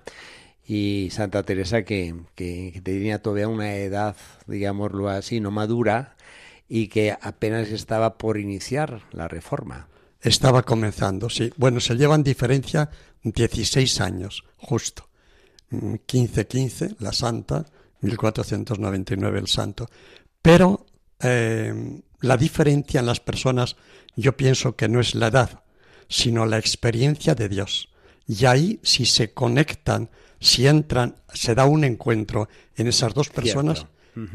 y 0.68 1.10
Santa 1.12 1.44
Teresa 1.44 1.84
que, 1.84 2.14
tenía 2.36 3.22
todavía 3.22 3.48
una 3.48 3.76
edad, 3.76 4.18
digámoslo 4.48 5.08
así, 5.08 5.40
no 5.40 5.50
madura 5.50 6.18
y 6.68 6.90
que 6.90 7.16
apenas 7.22 7.70
estaba 7.70 8.18
por 8.18 8.38
iniciar 8.38 9.04
la 9.12 9.30
reforma. 9.30 9.88
Estaba 10.20 10.64
comenzando, 10.64 11.30
sí. 11.30 11.54
Bueno, 11.56 11.80
se 11.80 11.96
llevan 11.96 12.22
diferencia 12.22 12.90
16 13.24 14.02
años, 14.02 14.44
justo. 14.58 15.08
15-15 15.72 16.90
mm, 16.90 17.04
la 17.04 17.14
santa, 17.14 17.66
1499 18.02 19.40
el 19.40 19.48
santo. 19.48 19.90
Pero 20.42 20.86
eh, 21.22 22.02
la 22.20 22.36
diferencia 22.36 23.00
en 23.00 23.06
las 23.06 23.22
personas 23.22 23.78
yo 24.18 24.36
pienso 24.36 24.76
que 24.76 24.90
no 24.90 25.00
es 25.00 25.16
la 25.16 25.28
edad, 25.28 25.64
sino 26.10 26.46
la 26.46 26.58
experiencia 26.58 27.36
de 27.36 27.48
Dios. 27.48 27.90
Y 28.28 28.46
ahí 28.46 28.80
si 28.84 29.06
se 29.06 29.34
conectan 29.34 30.10
si 30.40 30.68
entran, 30.68 31.16
se 31.34 31.56
da 31.56 31.66
un 31.66 31.84
encuentro 31.84 32.48
en 32.76 32.88
esas 32.88 33.14
dos 33.14 33.30
personas, 33.30 33.86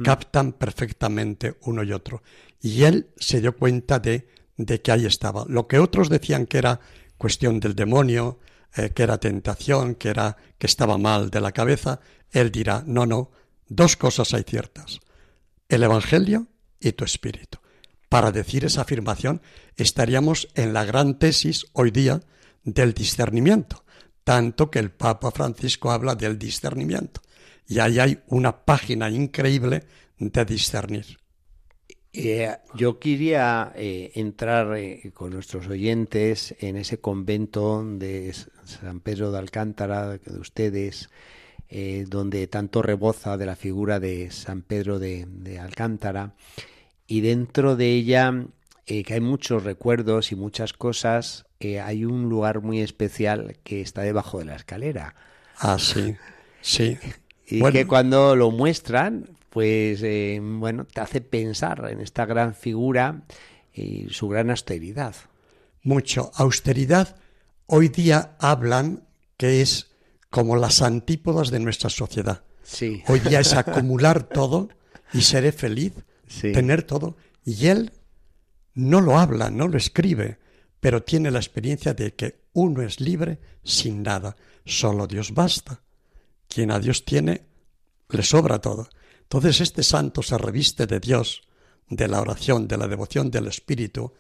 captan 0.05 0.53
perfectamente 0.53 1.57
uno 1.63 1.83
y 1.83 1.93
otro. 1.93 2.23
Y 2.61 2.85
él 2.85 3.09
se 3.17 3.41
dio 3.41 3.57
cuenta 3.57 3.99
de, 3.99 4.29
de, 4.57 4.81
que 4.81 4.93
ahí 4.93 5.07
estaba. 5.07 5.45
Lo 5.49 5.67
que 5.67 5.81
otros 5.81 6.09
decían 6.09 6.47
que 6.47 6.59
era 6.59 6.81
cuestión 7.19 7.59
del 7.59 7.75
demonio, 7.75 8.39
eh, 8.77 8.91
que 8.91 9.03
era 9.03 9.19
tentación, 9.19 9.97
que 9.97 10.09
era 10.09 10.37
que 10.59 10.67
estaba 10.67 10.99
mal 10.99 11.31
de 11.31 11.41
la 11.41 11.53
cabeza, 11.53 12.01
él 12.31 12.53
dirá, 12.53 12.85
no, 12.87 13.07
no, 13.07 13.33
dos 13.69 13.97
cosas 13.97 14.33
hay 14.35 14.45
ciertas. 14.45 15.01
El 15.69 15.83
Evangelio 15.83 16.47
y 16.81 16.93
tu 16.93 17.05
espíritu. 17.05 17.59
Para 18.09 18.31
decir 18.31 18.65
esa 18.65 18.83
afirmación 18.83 19.43
estaríamos 19.77 20.49
en 20.55 20.73
la 20.73 20.85
gran 20.85 21.19
tesis 21.19 21.67
hoy 21.73 21.91
día 21.91 22.21
del 22.65 22.93
discernimiento 22.95 23.83
tanto 24.25 24.71
que 24.71 24.79
el 24.79 24.91
Papa 24.91 25.31
Francisco 25.31 25.91
habla 25.91 26.15
del 26.15 26.39
discernimiento. 26.39 27.21
Y 27.67 27.79
ahí 27.79 27.99
hay 27.99 28.19
una 28.29 28.65
página 28.65 29.09
increíble 29.11 29.85
de 30.19 30.45
discernir. 30.45 31.19
Eh, 32.15 32.55
yo 32.75 32.99
quería 32.99 33.73
eh, 33.75 34.13
entrar 34.15 34.77
eh, 34.77 35.11
con 35.15 35.31
nuestros 35.31 35.67
oyentes 35.69 36.55
en 36.61 36.77
ese 36.77 36.99
convento 36.99 37.83
de 37.83 38.35
San 38.65 39.01
Pedro 39.01 39.33
de 39.33 39.39
Alcántara, 39.39 40.19
de 40.19 40.39
ustedes, 40.39 41.09
donde 42.09 42.47
tanto 42.49 42.83
reboza 42.83 43.39
de 43.39 43.47
la 43.47 43.57
figura 43.57 43.99
de 43.99 44.31
San 44.31 44.61
Pedro 44.61 44.99
de, 44.99 45.25
de 45.27 45.59
Alcántara, 45.59 46.35
y 47.07 47.23
dentro 47.23 47.77
de 47.77 47.93
ella 47.93 48.47
que 48.85 49.15
hay 49.15 49.21
muchos 49.21 49.65
recuerdos 49.65 50.33
y 50.33 50.37
muchas 50.37 50.73
cosas 50.73 51.47
hay 51.81 52.05
un 52.05 52.29
lugar 52.29 52.61
muy 52.61 52.81
especial 52.81 53.57
que 53.63 53.81
está 53.81 54.03
debajo 54.03 54.39
de 54.39 54.47
la 54.47 54.57
escalera. 54.57 55.15
Ah, 55.59 55.79
sí, 55.79 56.17
sí. 56.61 56.99
Y 57.45 57.61
que 57.71 57.87
cuando 57.87 58.35
lo 58.35 58.51
muestran, 58.51 59.29
pues 59.51 60.01
eh, 60.03 60.41
bueno, 60.41 60.87
te 60.87 61.03
hace 61.03 61.21
pensar 61.21 61.87
en 61.91 62.01
esta 62.01 62.25
gran 62.25 62.55
figura 62.55 63.25
y 63.75 64.07
su 64.09 64.29
gran 64.29 64.49
austeridad. 64.49 65.15
Mucho. 65.83 66.31
Austeridad, 66.35 67.17
hoy 67.67 67.89
día 67.89 68.37
hablan 68.39 69.03
que 69.37 69.61
es 69.61 69.91
como 70.31 70.57
las 70.57 70.81
antípodas 70.81 71.51
de 71.51 71.59
nuestra 71.59 71.91
sociedad. 71.91 72.43
Sí. 72.63 73.03
Hoy 73.07 73.21
día 73.21 73.41
es 73.41 73.53
acumular 73.53 74.23
todo 74.23 74.71
y 75.13 75.21
seré 75.21 75.53
feliz, 75.53 75.93
tener 76.41 76.85
todo. 76.85 77.17
Y 77.45 77.67
él 77.67 77.93
no 78.75 79.01
lo 79.01 79.19
habla, 79.19 79.51
no 79.51 79.69
lo 79.69 79.77
escribe, 79.77 80.39
pero 80.81 81.03
tiene 81.03 81.31
la 81.31 81.39
experiencia 81.39 81.95
de 81.95 82.15
que 82.15 82.43
uno 82.55 82.83
es 82.83 83.01
libre 83.01 83.41
sin 83.63 84.03
nada. 84.03 84.37
Solo 84.65 85.07
Dios 85.07 85.33
basta. 85.33 85.83
Quien 86.49 86.71
a 86.71 86.79
Dios 86.79 87.05
tiene, 87.05 87.47
le 88.09 88.23
sobra 88.23 88.61
todo. 88.61 88.89
Entonces 89.23 89.61
este 89.61 89.83
santo 89.83 90.23
se 90.23 90.37
reviste 90.37 90.87
de 90.87 91.01
Dios, 91.01 91.43
de 91.89 92.09
la 92.09 92.21
oración, 92.21 92.69
de 92.69 92.77
la 92.77 92.89
devoción 92.89 93.31
del 93.31 93.47
Espíritu, 93.47 94.13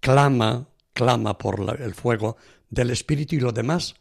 clama, 0.00 0.68
clama 0.92 1.36
por 1.36 1.80
el 1.80 1.94
fuego 1.94 2.36
del 2.70 2.90
Espíritu 2.90 3.36
y 3.36 3.40
lo 3.40 3.52
demás 3.52 3.94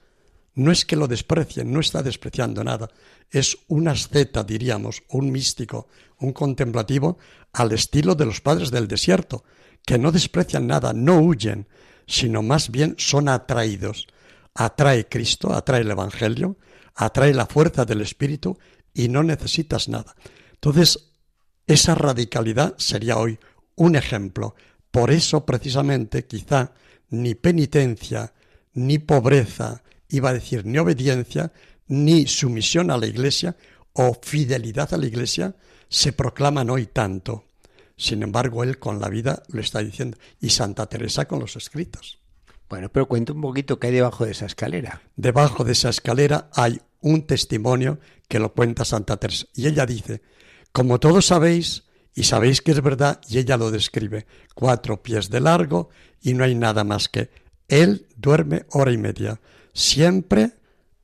no 0.56 0.72
es 0.72 0.86
que 0.86 0.96
lo 0.96 1.08
desprecien, 1.08 1.72
no 1.72 1.80
está 1.80 2.04
despreciando 2.04 2.64
nada, 2.64 2.90
es 3.32 3.58
un 3.68 3.88
asceta, 3.88 4.44
diríamos, 4.44 5.04
un 5.10 5.32
místico, 5.32 5.88
un 6.20 6.32
contemplativo 6.32 7.18
al 7.54 7.72
estilo 7.72 8.16
de 8.16 8.26
los 8.26 8.42
padres 8.42 8.70
del 8.70 8.88
desierto, 8.88 9.44
que 9.86 9.98
no 9.98 10.12
desprecian 10.12 10.68
nada, 10.68 10.94
no 10.94 11.20
huyen, 11.20 11.68
sino 12.08 12.42
más 12.42 12.70
bien 12.70 12.96
son 12.98 13.30
atraídos. 13.30 14.08
Atrae 14.54 15.08
Cristo, 15.08 15.54
atrae 15.54 15.82
el 15.82 15.92
Evangelio, 15.92 16.58
atrae 16.96 17.34
la 17.34 17.46
fuerza 17.46 17.86
del 17.86 18.02
Espíritu 18.02 18.58
y 18.94 19.10
no 19.10 19.24
necesitas 19.24 19.90
nada. 19.90 20.16
Entonces, 20.54 21.12
esa 21.68 21.96
radicalidad 21.96 22.76
sería 22.78 23.18
hoy 23.18 23.40
un 23.76 23.96
ejemplo. 23.96 24.56
Por 24.92 25.12
eso, 25.12 25.46
precisamente, 25.46 26.26
quizá 26.26 26.74
ni 27.10 27.36
penitencia, 27.36 28.34
ni 28.74 29.00
pobreza, 29.00 29.84
iba 30.10 30.30
a 30.30 30.34
decir, 30.34 30.66
ni 30.66 30.78
obediencia, 30.78 31.52
ni 31.88 32.28
sumisión 32.28 32.92
a 32.92 32.98
la 32.98 33.08
Iglesia 33.08 33.56
o 33.94 34.18
fidelidad 34.22 34.94
a 34.94 34.98
la 34.98 35.06
Iglesia 35.06 35.56
se 35.90 36.14
proclaman 36.14 36.70
hoy 36.70 36.88
tanto. 36.88 37.46
Sin 38.04 38.22
embargo, 38.22 38.66
él 38.66 38.80
con 38.80 39.00
la 39.00 39.08
vida 39.08 39.44
lo 39.48 39.62
está 39.62 39.80
diciendo, 39.80 40.18
y 40.42 40.50
Santa 40.50 40.88
Teresa 40.88 41.26
con 41.26 41.40
los 41.40 41.56
escritos. 41.56 42.20
Bueno, 42.68 42.90
pero 42.90 43.08
cuenta 43.08 43.32
un 43.32 43.40
poquito 43.40 43.80
qué 43.80 43.88
hay 43.88 43.94
debajo 43.94 44.26
de 44.26 44.32
esa 44.32 44.46
escalera. 44.46 45.02
Debajo 45.16 45.64
de 45.64 45.72
esa 45.72 45.88
escalera 45.88 46.50
hay 46.54 46.82
un 47.00 47.26
testimonio 47.26 48.00
que 48.28 48.40
lo 48.40 48.52
cuenta 48.52 48.84
Santa 48.84 49.16
Teresa. 49.16 49.46
Y 49.56 49.68
ella 49.68 49.86
dice, 49.86 50.22
como 50.74 51.00
todos 51.00 51.28
sabéis, 51.28 51.84
y 52.14 52.26
sabéis 52.26 52.62
que 52.62 52.72
es 52.72 52.82
verdad, 52.82 53.22
y 53.30 53.38
ella 53.38 53.56
lo 53.56 53.72
describe, 53.72 54.28
cuatro 54.54 55.02
pies 55.02 55.30
de 55.30 55.40
largo 55.40 55.88
y 56.22 56.34
no 56.34 56.44
hay 56.44 56.56
nada 56.56 56.84
más 56.84 57.08
que 57.08 57.30
él 57.70 58.08
duerme 58.18 58.66
hora 58.72 58.92
y 58.92 58.98
media, 58.98 59.40
siempre 59.72 60.52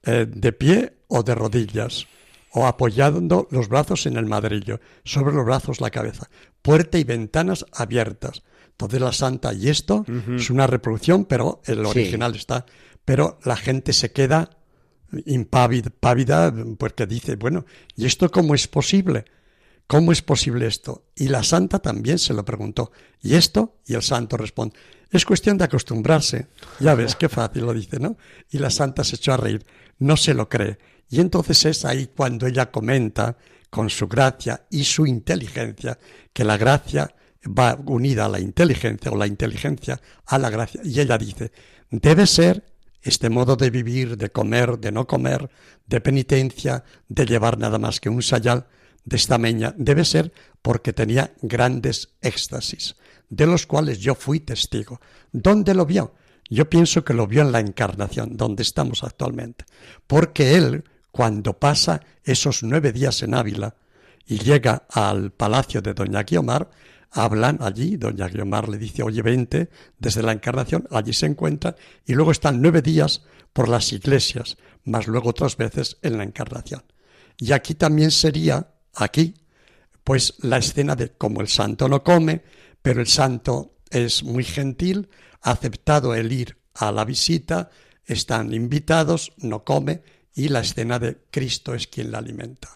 eh, 0.03 0.25
de 0.29 0.51
pie 0.51 0.97
o 1.07 1.23
de 1.23 1.33
rodillas, 1.33 2.07
o 2.51 2.65
apoyando 2.67 3.47
los 3.51 3.69
brazos 3.69 4.05
en 4.05 4.17
el 4.17 4.25
madrillo, 4.25 4.79
sobre 5.03 5.33
los 5.35 5.45
brazos 5.45 5.81
la 5.81 5.91
cabeza, 5.91 6.29
puerta 6.61 6.97
y 6.97 7.03
ventanas 7.03 7.65
abiertas. 7.71 8.43
Entonces 8.71 9.01
la 9.01 9.11
santa, 9.11 9.53
y 9.53 9.69
esto 9.69 10.05
es 10.35 10.49
una 10.49 10.65
reproducción, 10.65 11.25
pero 11.25 11.61
el 11.65 11.85
original 11.85 12.35
está, 12.35 12.65
pero 13.03 13.39
la 13.43 13.57
gente 13.57 13.93
se 13.93 14.11
queda 14.11 14.51
impávida 15.25 16.53
porque 16.77 17.05
dice, 17.05 17.35
bueno, 17.35 17.65
¿y 17.95 18.05
esto 18.05 18.31
cómo 18.31 18.55
es 18.55 18.67
posible? 18.67 19.25
¿Cómo 19.87 20.11
es 20.11 20.21
posible 20.21 20.67
esto? 20.67 21.07
Y 21.15 21.29
la 21.29 21.43
santa 21.43 21.79
también 21.79 22.19
se 22.19 22.35
lo 22.35 22.45
preguntó. 22.45 22.91
¿Y 23.21 23.33
esto? 23.33 23.79
Y 23.87 23.95
el 23.95 24.03
santo 24.03 24.37
responde, 24.37 24.75
es 25.09 25.25
cuestión 25.25 25.57
de 25.57 25.63
acostumbrarse. 25.63 26.47
Ya 26.79 26.93
ves, 26.93 27.15
qué 27.15 27.27
fácil 27.27 27.65
lo 27.65 27.73
dice, 27.73 27.99
¿no? 27.99 28.15
Y 28.51 28.59
la 28.59 28.69
santa 28.69 29.03
se 29.03 29.15
echó 29.15 29.33
a 29.33 29.37
reír, 29.37 29.65
no 29.97 30.15
se 30.15 30.35
lo 30.35 30.47
cree. 30.47 30.77
Y 31.09 31.19
entonces 31.19 31.65
es 31.65 31.85
ahí 31.85 32.09
cuando 32.15 32.47
ella 32.47 32.71
comenta, 32.71 33.37
con 33.69 33.89
su 33.89 34.07
gracia 34.07 34.65
y 34.71 34.83
su 34.83 35.05
inteligencia, 35.05 35.97
que 36.33 36.43
la 36.43 36.57
gracia 36.57 37.13
va 37.45 37.79
unida 37.85 38.25
a 38.25 38.29
la 38.29 38.39
inteligencia 38.39 39.11
o 39.11 39.15
la 39.15 39.27
inteligencia 39.27 39.99
a 40.25 40.37
la 40.37 40.49
gracia. 40.49 40.81
Y 40.83 40.99
ella 40.99 41.17
dice, 41.17 41.51
debe 41.89 42.25
ser 42.25 42.63
este 43.01 43.29
modo 43.29 43.55
de 43.55 43.69
vivir, 43.69 44.17
de 44.17 44.31
comer, 44.31 44.77
de 44.79 44.91
no 44.91 45.07
comer, 45.07 45.49
de 45.85 46.01
penitencia, 46.01 46.83
de 47.07 47.25
llevar 47.25 47.57
nada 47.57 47.77
más 47.77 47.99
que 47.99 48.09
un 48.09 48.21
sayal, 48.21 48.67
de 49.05 49.15
esta 49.15 49.37
meña 49.37 49.73
debe 49.77 50.05
ser 50.05 50.31
porque 50.61 50.93
tenía 50.93 51.33
grandes 51.41 52.09
éxtasis, 52.21 52.95
de 53.29 53.47
los 53.47 53.65
cuales 53.65 53.99
yo 53.99 54.13
fui 54.13 54.39
testigo. 54.39 54.99
¿Dónde 55.31 55.73
lo 55.73 55.85
vio? 55.85 56.13
Yo 56.49 56.69
pienso 56.69 57.03
que 57.03 57.13
lo 57.13 57.25
vio 57.25 57.41
en 57.41 57.51
la 57.51 57.59
encarnación, 57.59 58.35
donde 58.35 58.63
estamos 58.63 59.03
actualmente, 59.03 59.65
porque 60.05 60.55
él, 60.55 60.83
cuando 61.11 61.57
pasa 61.57 62.01
esos 62.23 62.63
nueve 62.63 62.91
días 62.91 63.21
en 63.23 63.33
Ávila 63.33 63.75
y 64.25 64.37
llega 64.39 64.83
al 64.89 65.31
palacio 65.31 65.81
de 65.81 65.93
doña 65.93 66.23
Guiomar, 66.23 66.69
hablan 67.11 67.57
allí, 67.61 67.97
doña 67.97 68.27
Guiomar 68.27 68.69
le 68.69 68.77
dice, 68.77 69.03
oye, 69.03 69.21
vente, 69.21 69.69
desde 69.97 70.21
la 70.21 70.31
encarnación, 70.31 70.87
allí 70.91 71.13
se 71.13 71.25
encuentran, 71.25 71.75
y 72.05 72.13
luego 72.13 72.31
están 72.31 72.61
nueve 72.61 72.81
días 72.81 73.23
por 73.53 73.67
las 73.67 73.91
iglesias, 73.91 74.57
más 74.83 75.07
luego 75.07 75.29
otras 75.29 75.57
veces 75.57 75.97
en 76.01 76.17
la 76.17 76.23
encarnación. 76.23 76.83
Y 77.37 77.53
aquí 77.53 77.73
también 77.73 78.11
sería 78.11 78.67
aquí, 78.95 79.33
pues 80.03 80.35
la 80.39 80.57
escena 80.57 80.95
de 80.95 81.11
cómo 81.11 81.41
el 81.41 81.47
santo 81.47 81.87
no 81.89 82.03
come, 82.03 82.43
pero 82.81 83.01
el 83.01 83.07
santo 83.07 83.77
es 83.89 84.23
muy 84.23 84.43
gentil, 84.43 85.09
ha 85.41 85.51
aceptado 85.51 86.13
el 86.13 86.31
ir 86.31 86.57
a 86.75 86.91
la 86.91 87.05
visita, 87.05 87.69
están 88.05 88.53
invitados, 88.53 89.33
no 89.37 89.63
come, 89.63 90.01
y 90.39 90.47
la 90.47 90.61
escena 90.61 90.99
de 90.99 91.17
Cristo 91.31 91.75
es 91.75 91.87
quien 91.87 92.11
la 92.13 92.19
alimenta. 92.19 92.69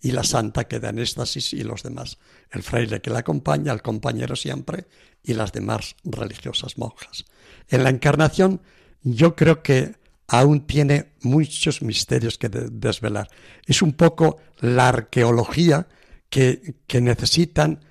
Y 0.00 0.12
la 0.12 0.24
santa 0.24 0.64
queda 0.64 0.88
en 0.88 1.00
éxtasis 1.00 1.52
y 1.52 1.62
los 1.62 1.82
demás. 1.82 2.16
El 2.50 2.62
fraile 2.62 3.02
que 3.02 3.10
la 3.10 3.18
acompaña, 3.18 3.74
el 3.74 3.82
compañero 3.82 4.36
siempre, 4.36 4.86
y 5.22 5.34
las 5.34 5.52
demás 5.52 5.96
religiosas 6.02 6.78
monjas. 6.78 7.26
En 7.68 7.84
la 7.84 7.90
encarnación 7.90 8.62
yo 9.02 9.36
creo 9.36 9.62
que 9.62 9.96
aún 10.28 10.66
tiene 10.66 11.12
muchos 11.20 11.82
misterios 11.82 12.38
que 12.38 12.48
desvelar. 12.48 13.28
Es 13.66 13.82
un 13.82 13.92
poco 13.92 14.38
la 14.60 14.88
arqueología 14.88 15.88
que, 16.30 16.76
que 16.86 17.02
necesitan 17.02 17.84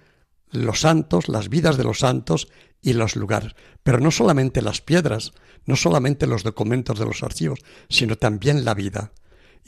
los 0.49 0.79
santos, 0.79 1.29
las 1.29 1.49
vidas 1.49 1.77
de 1.77 1.83
los 1.83 1.99
santos 1.99 2.47
y 2.81 2.93
los 2.93 3.15
lugares. 3.15 3.53
Pero 3.83 3.99
no 3.99 4.09
solamente 4.09 4.63
las 4.63 4.81
piedras, 4.81 5.33
no 5.67 5.75
solamente 5.75 6.25
los 6.25 6.41
documentos 6.41 6.97
de 6.97 7.05
los 7.05 7.21
archivos, 7.21 7.59
sino 7.89 8.15
también 8.15 8.65
la 8.65 8.73
vida. 8.73 9.11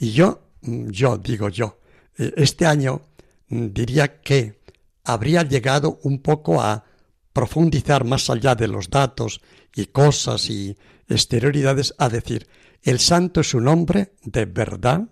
Y 0.02 0.10
yo, 0.10 0.40
yo 0.62 1.16
digo 1.16 1.48
yo, 1.48 1.78
eh, 2.18 2.32
este 2.36 2.66
año 2.66 3.02
mm, 3.46 3.66
diría 3.68 4.20
que 4.20 4.58
habría 5.04 5.44
llegado 5.44 6.00
un 6.02 6.18
poco 6.18 6.60
a 6.60 6.84
profundizar 7.32 8.04
más 8.04 8.28
allá 8.28 8.56
de 8.56 8.66
los 8.66 8.90
datos 8.90 9.40
y 9.76 9.86
cosas 9.86 10.50
y 10.50 10.76
exterioridades, 11.08 11.94
a 11.98 12.08
decir, 12.08 12.48
el 12.82 12.98
santo 12.98 13.42
es 13.42 13.54
un 13.54 13.68
hombre 13.68 14.14
de 14.24 14.44
verdad, 14.44 15.02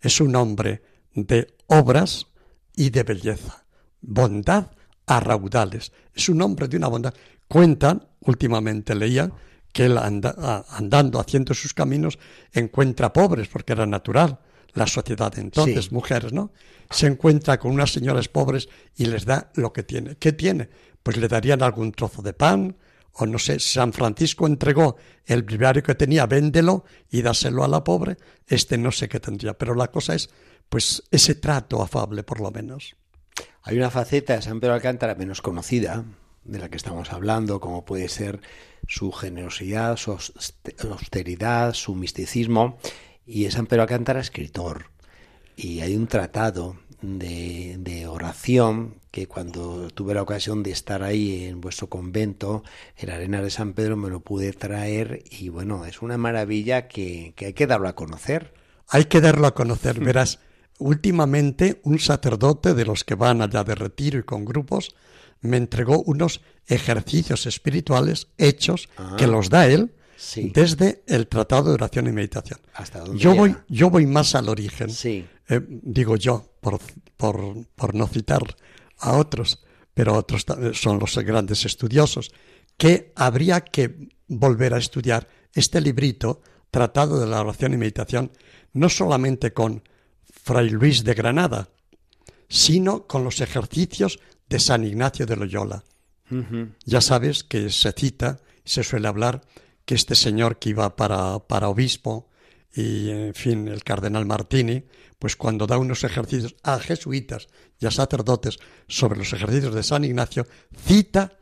es 0.00 0.20
un 0.20 0.36
hombre 0.36 0.82
de 1.14 1.56
obras 1.66 2.28
y 2.76 2.90
de 2.90 3.02
belleza, 3.02 3.64
bondad 4.02 4.70
a 5.04 5.18
raudales, 5.18 5.90
es 6.14 6.28
un 6.28 6.42
hombre 6.42 6.68
de 6.68 6.76
una 6.76 6.86
bondad. 6.86 7.12
Cuentan, 7.48 8.06
últimamente 8.20 8.94
leía, 8.94 9.32
que 9.72 9.86
él 9.86 9.98
andando, 9.98 11.18
haciendo 11.18 11.54
sus 11.54 11.74
caminos, 11.74 12.18
encuentra 12.52 13.12
pobres, 13.12 13.48
porque 13.48 13.72
era 13.72 13.86
natural 13.86 14.38
la 14.74 14.86
sociedad 14.86 15.38
entonces, 15.38 15.92
mujeres, 15.92 16.32
¿no? 16.32 16.52
Se 16.90 17.06
encuentra 17.06 17.58
con 17.58 17.72
unas 17.72 17.92
señoras 17.92 18.28
pobres 18.28 18.68
y 18.96 19.06
les 19.06 19.24
da 19.24 19.50
lo 19.54 19.72
que 19.72 19.82
tiene. 19.82 20.16
¿Qué 20.16 20.32
tiene? 20.32 20.68
Pues 21.02 21.16
le 21.16 21.28
darían 21.28 21.62
algún 21.62 21.92
trozo 21.92 22.22
de 22.22 22.32
pan, 22.32 22.76
o 23.14 23.26
no 23.26 23.38
sé, 23.38 23.60
San 23.60 23.92
Francisco 23.92 24.46
entregó 24.46 24.96
el 25.26 25.42
breviario 25.42 25.82
que 25.82 25.94
tenía, 25.94 26.26
véndelo 26.26 26.84
y 27.10 27.20
dáselo 27.20 27.64
a 27.64 27.68
la 27.68 27.84
pobre, 27.84 28.16
este 28.46 28.78
no 28.78 28.90
sé 28.90 29.08
qué 29.08 29.20
tendría, 29.20 29.56
pero 29.56 29.74
la 29.74 29.90
cosa 29.90 30.14
es, 30.14 30.30
pues, 30.68 31.02
ese 31.10 31.34
trato 31.34 31.82
afable 31.82 32.22
por 32.22 32.40
lo 32.40 32.50
menos. 32.50 32.96
Hay 33.62 33.76
una 33.76 33.90
faceta 33.90 34.34
de 34.34 34.42
San 34.42 34.60
Pedro 34.60 34.74
Alcántara 34.74 35.14
menos 35.14 35.42
conocida, 35.42 36.04
de 36.44 36.58
la 36.58 36.68
que 36.68 36.76
estamos 36.76 37.12
hablando, 37.12 37.60
como 37.60 37.84
puede 37.84 38.08
ser 38.08 38.40
su 38.88 39.12
generosidad, 39.12 39.96
su 39.96 40.12
austeridad, 40.90 41.74
su 41.74 41.94
misticismo, 41.94 42.78
y 43.26 43.44
es 43.44 43.54
San 43.54 43.66
Pedro 43.66 43.82
Alcántara 43.82 44.20
escritor. 44.20 44.86
Y 45.56 45.80
hay 45.80 45.96
un 45.96 46.06
tratado 46.06 46.76
de, 47.02 47.76
de, 47.78 48.06
oración 48.06 48.96
que 49.10 49.26
cuando 49.26 49.90
tuve 49.90 50.14
la 50.14 50.22
ocasión 50.22 50.62
de 50.62 50.70
estar 50.70 51.02
ahí 51.02 51.44
en 51.44 51.60
vuestro 51.60 51.88
convento, 51.88 52.62
en 52.96 53.10
Arena 53.10 53.42
de 53.42 53.50
San 53.50 53.74
Pedro, 53.74 53.96
me 53.96 54.08
lo 54.08 54.20
pude 54.20 54.52
traer 54.52 55.22
y 55.30 55.48
bueno, 55.48 55.84
es 55.84 56.00
una 56.00 56.16
maravilla 56.16 56.88
que, 56.88 57.34
que 57.36 57.46
hay 57.46 57.52
que 57.52 57.66
darlo 57.66 57.88
a 57.88 57.94
conocer. 57.94 58.54
Hay 58.88 59.04
que 59.04 59.20
darlo 59.20 59.46
a 59.46 59.54
conocer, 59.54 60.00
verás, 60.00 60.38
últimamente 60.78 61.80
un 61.84 61.98
sacerdote 61.98 62.74
de 62.74 62.84
los 62.84 63.04
que 63.04 63.14
van 63.14 63.42
allá 63.42 63.64
de 63.64 63.74
retiro 63.74 64.18
y 64.18 64.22
con 64.22 64.44
grupos 64.44 64.94
me 65.42 65.56
entregó 65.58 66.02
unos 66.02 66.40
ejercicios 66.66 67.46
espirituales 67.46 68.28
hechos 68.38 68.88
Ah. 68.96 69.16
que 69.18 69.26
los 69.26 69.50
da 69.50 69.66
él 69.66 69.94
Sí. 70.16 70.52
desde 70.54 71.02
el 71.08 71.26
Tratado 71.26 71.68
de 71.70 71.74
Oración 71.74 72.06
y 72.06 72.12
Meditación. 72.12 72.60
¿Hasta 72.74 73.00
dónde 73.00 73.18
Yo 73.18 73.34
voy, 73.34 73.56
yo 73.68 73.90
voy 73.90 74.06
más 74.06 74.34
al 74.36 74.48
origen. 74.48 74.88
Sí. 74.90 75.26
Eh, 75.48 75.60
digo 75.68 76.16
yo, 76.16 76.52
por, 76.60 76.78
por, 77.16 77.66
por 77.74 77.94
no 77.94 78.06
citar 78.06 78.42
a 78.98 79.16
otros, 79.16 79.64
pero 79.94 80.14
otros 80.14 80.46
son 80.74 80.98
los 81.00 81.18
grandes 81.18 81.64
estudiosos, 81.64 82.30
que 82.78 83.12
habría 83.16 83.60
que 83.62 84.08
volver 84.28 84.74
a 84.74 84.78
estudiar 84.78 85.28
este 85.54 85.80
librito, 85.80 86.40
Tratado 86.70 87.18
de 87.20 87.26
la 87.26 87.40
Oración 87.40 87.74
y 87.74 87.76
Meditación, 87.76 88.30
no 88.72 88.88
solamente 88.88 89.52
con 89.52 89.82
Fray 90.44 90.70
Luis 90.70 91.04
de 91.04 91.12
Granada, 91.14 91.68
sino 92.48 93.06
con 93.06 93.24
los 93.24 93.40
ejercicios 93.40 94.20
de 94.52 94.60
San 94.60 94.84
Ignacio 94.84 95.24
de 95.24 95.34
Loyola. 95.34 95.82
Ya 96.84 97.00
sabes 97.00 97.42
que 97.42 97.70
se 97.70 97.92
cita, 97.92 98.40
se 98.64 98.84
suele 98.84 99.08
hablar, 99.08 99.40
que 99.86 99.94
este 99.94 100.14
señor 100.14 100.58
que 100.58 100.70
iba 100.70 100.94
para, 100.94 101.38
para 101.40 101.68
obispo 101.68 102.28
y, 102.74 103.08
en 103.08 103.34
fin, 103.34 103.68
el 103.68 103.82
cardenal 103.82 104.26
Martini, 104.26 104.84
pues 105.18 105.36
cuando 105.36 105.66
da 105.66 105.78
unos 105.78 106.04
ejercicios 106.04 106.54
a 106.62 106.78
jesuitas 106.78 107.48
y 107.80 107.86
a 107.86 107.90
sacerdotes 107.90 108.58
sobre 108.88 109.18
los 109.18 109.32
ejercicios 109.32 109.74
de 109.74 109.82
San 109.82 110.04
Ignacio, 110.04 110.46
cita 110.86 111.32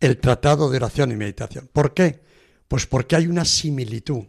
el 0.00 0.18
tratado 0.18 0.70
de 0.70 0.76
oración 0.78 1.12
y 1.12 1.16
meditación. 1.16 1.68
¿Por 1.72 1.94
qué? 1.94 2.20
Pues 2.66 2.86
porque 2.86 3.14
hay 3.14 3.26
una 3.26 3.44
similitud, 3.44 4.24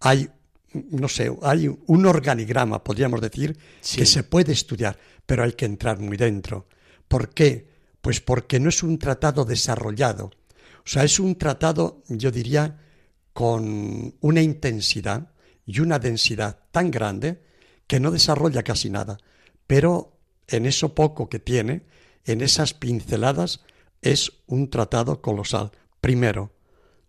hay, 0.00 0.28
no 0.72 1.08
sé, 1.08 1.30
hay 1.42 1.68
un 1.68 2.06
organigrama, 2.06 2.82
podríamos 2.82 3.20
decir, 3.20 3.58
que 3.94 4.06
se 4.06 4.22
puede 4.22 4.52
estudiar, 4.52 4.98
pero 5.26 5.42
hay 5.42 5.52
que 5.52 5.66
entrar 5.66 5.98
muy 5.98 6.16
dentro. 6.16 6.66
¿Por 7.12 7.28
qué? 7.34 7.68
Pues 8.00 8.22
porque 8.22 8.58
no 8.58 8.70
es 8.70 8.82
un 8.82 8.98
tratado 8.98 9.44
desarrollado. 9.44 10.30
O 10.78 10.86
sea, 10.86 11.04
es 11.04 11.20
un 11.20 11.36
tratado, 11.36 12.02
yo 12.08 12.30
diría, 12.30 12.80
con 13.34 14.14
una 14.20 14.40
intensidad 14.40 15.30
y 15.66 15.80
una 15.80 15.98
densidad 15.98 16.60
tan 16.70 16.90
grande 16.90 17.42
que 17.86 18.00
no 18.00 18.12
desarrolla 18.12 18.62
casi 18.62 18.88
nada. 18.88 19.18
Pero 19.66 20.16
en 20.48 20.64
eso 20.64 20.94
poco 20.94 21.28
que 21.28 21.38
tiene, 21.38 21.84
en 22.24 22.40
esas 22.40 22.72
pinceladas, 22.72 23.60
es 24.00 24.32
un 24.46 24.70
tratado 24.70 25.20
colosal. 25.20 25.70
Primero, 26.00 26.54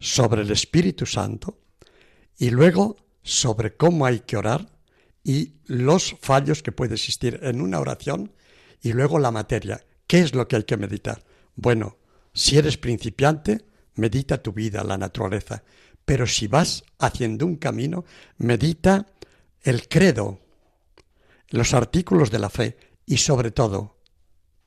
sobre 0.02 0.42
el 0.42 0.52
Espíritu 0.52 1.06
Santo 1.06 1.60
y 2.38 2.50
luego 2.50 2.98
sobre 3.22 3.78
cómo 3.78 4.06
hay 4.06 4.20
que 4.20 4.36
orar 4.36 4.68
y 5.24 5.54
los 5.66 6.18
fallos 6.20 6.62
que 6.62 6.74
puede 6.74 6.96
existir 6.96 7.40
en 7.42 7.62
una 7.62 7.80
oración 7.80 8.34
y 8.82 8.92
luego 8.92 9.18
la 9.18 9.32
materia. 9.32 9.82
¿Qué 10.08 10.20
es 10.20 10.36
lo 10.36 10.48
que 10.48 10.58
hay 10.58 10.64
que 10.64 10.78
meditar? 10.78 11.24
Bueno, 11.56 11.98
si 12.34 12.58
eres 12.58 12.78
principiante, 12.78 13.66
medita 13.96 14.42
tu 14.42 14.54
vida, 14.54 14.84
la 14.84 14.98
naturaleza. 14.98 15.64
Pero 16.06 16.28
si 16.28 16.48
vas 16.48 16.84
haciendo 17.00 17.46
un 17.46 17.56
camino, 17.56 18.06
medita 18.38 19.08
el 19.62 19.88
credo, 19.88 20.42
los 21.50 21.74
artículos 21.74 22.32
de 22.32 22.40
la 22.40 22.50
fe 22.50 22.78
y 23.06 23.18
sobre 23.18 23.52
todo, 23.52 23.98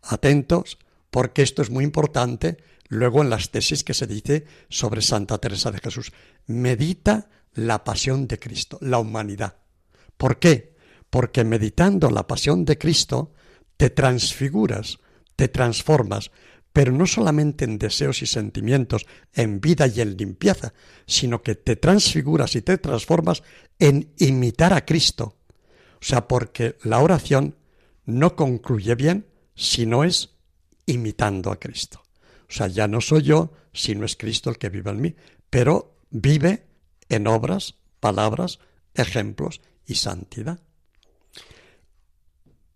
atentos, 0.02 0.78
porque 1.10 1.42
esto 1.42 1.62
es 1.62 1.70
muy 1.70 1.84
importante 1.84 2.56
luego 2.88 3.22
en 3.22 3.30
las 3.30 3.50
tesis 3.50 3.82
que 3.84 3.94
se 3.94 4.06
dice 4.06 4.46
sobre 4.68 5.02
Santa 5.02 5.38
Teresa 5.38 5.70
de 5.70 5.78
Jesús. 5.78 6.12
Medita 6.46 7.28
la 7.54 7.84
pasión 7.84 8.28
de 8.28 8.38
Cristo, 8.38 8.78
la 8.80 8.98
humanidad. 8.98 9.56
¿Por 10.16 10.38
qué? 10.38 10.76
Porque 11.10 11.44
meditando 11.44 12.10
la 12.10 12.26
pasión 12.26 12.64
de 12.64 12.78
Cristo 12.78 13.32
te 13.76 13.90
transfiguras, 13.90 14.98
te 15.36 15.48
transformas, 15.48 16.30
pero 16.72 16.92
no 16.92 17.06
solamente 17.06 17.64
en 17.64 17.78
deseos 17.78 18.20
y 18.22 18.26
sentimientos, 18.26 19.06
en 19.32 19.60
vida 19.60 19.86
y 19.86 20.00
en 20.00 20.16
limpieza, 20.16 20.74
sino 21.06 21.42
que 21.42 21.54
te 21.54 21.76
transfiguras 21.76 22.54
y 22.56 22.62
te 22.62 22.78
transformas 22.78 23.42
en 23.78 24.12
imitar 24.18 24.72
a 24.72 24.84
Cristo. 24.84 25.36
O 25.94 26.04
sea, 26.04 26.28
porque 26.28 26.76
la 26.82 26.98
oración 26.98 27.56
no 28.04 28.36
concluye 28.36 28.94
bien 28.94 29.26
si 29.54 29.86
no 29.86 30.04
es 30.04 30.34
imitando 30.84 31.50
a 31.50 31.58
Cristo. 31.58 32.02
O 32.48 32.52
sea, 32.52 32.68
ya 32.68 32.86
no 32.88 33.00
soy 33.00 33.22
yo, 33.22 33.52
sino 33.72 34.04
es 34.04 34.16
Cristo 34.16 34.50
el 34.50 34.58
que 34.58 34.68
vive 34.68 34.90
en 34.90 35.00
mí, 35.00 35.16
pero 35.50 35.96
vive 36.10 36.66
en 37.08 37.26
obras, 37.26 37.76
palabras, 38.00 38.58
ejemplos 38.94 39.60
y 39.86 39.94
santidad. 39.94 40.60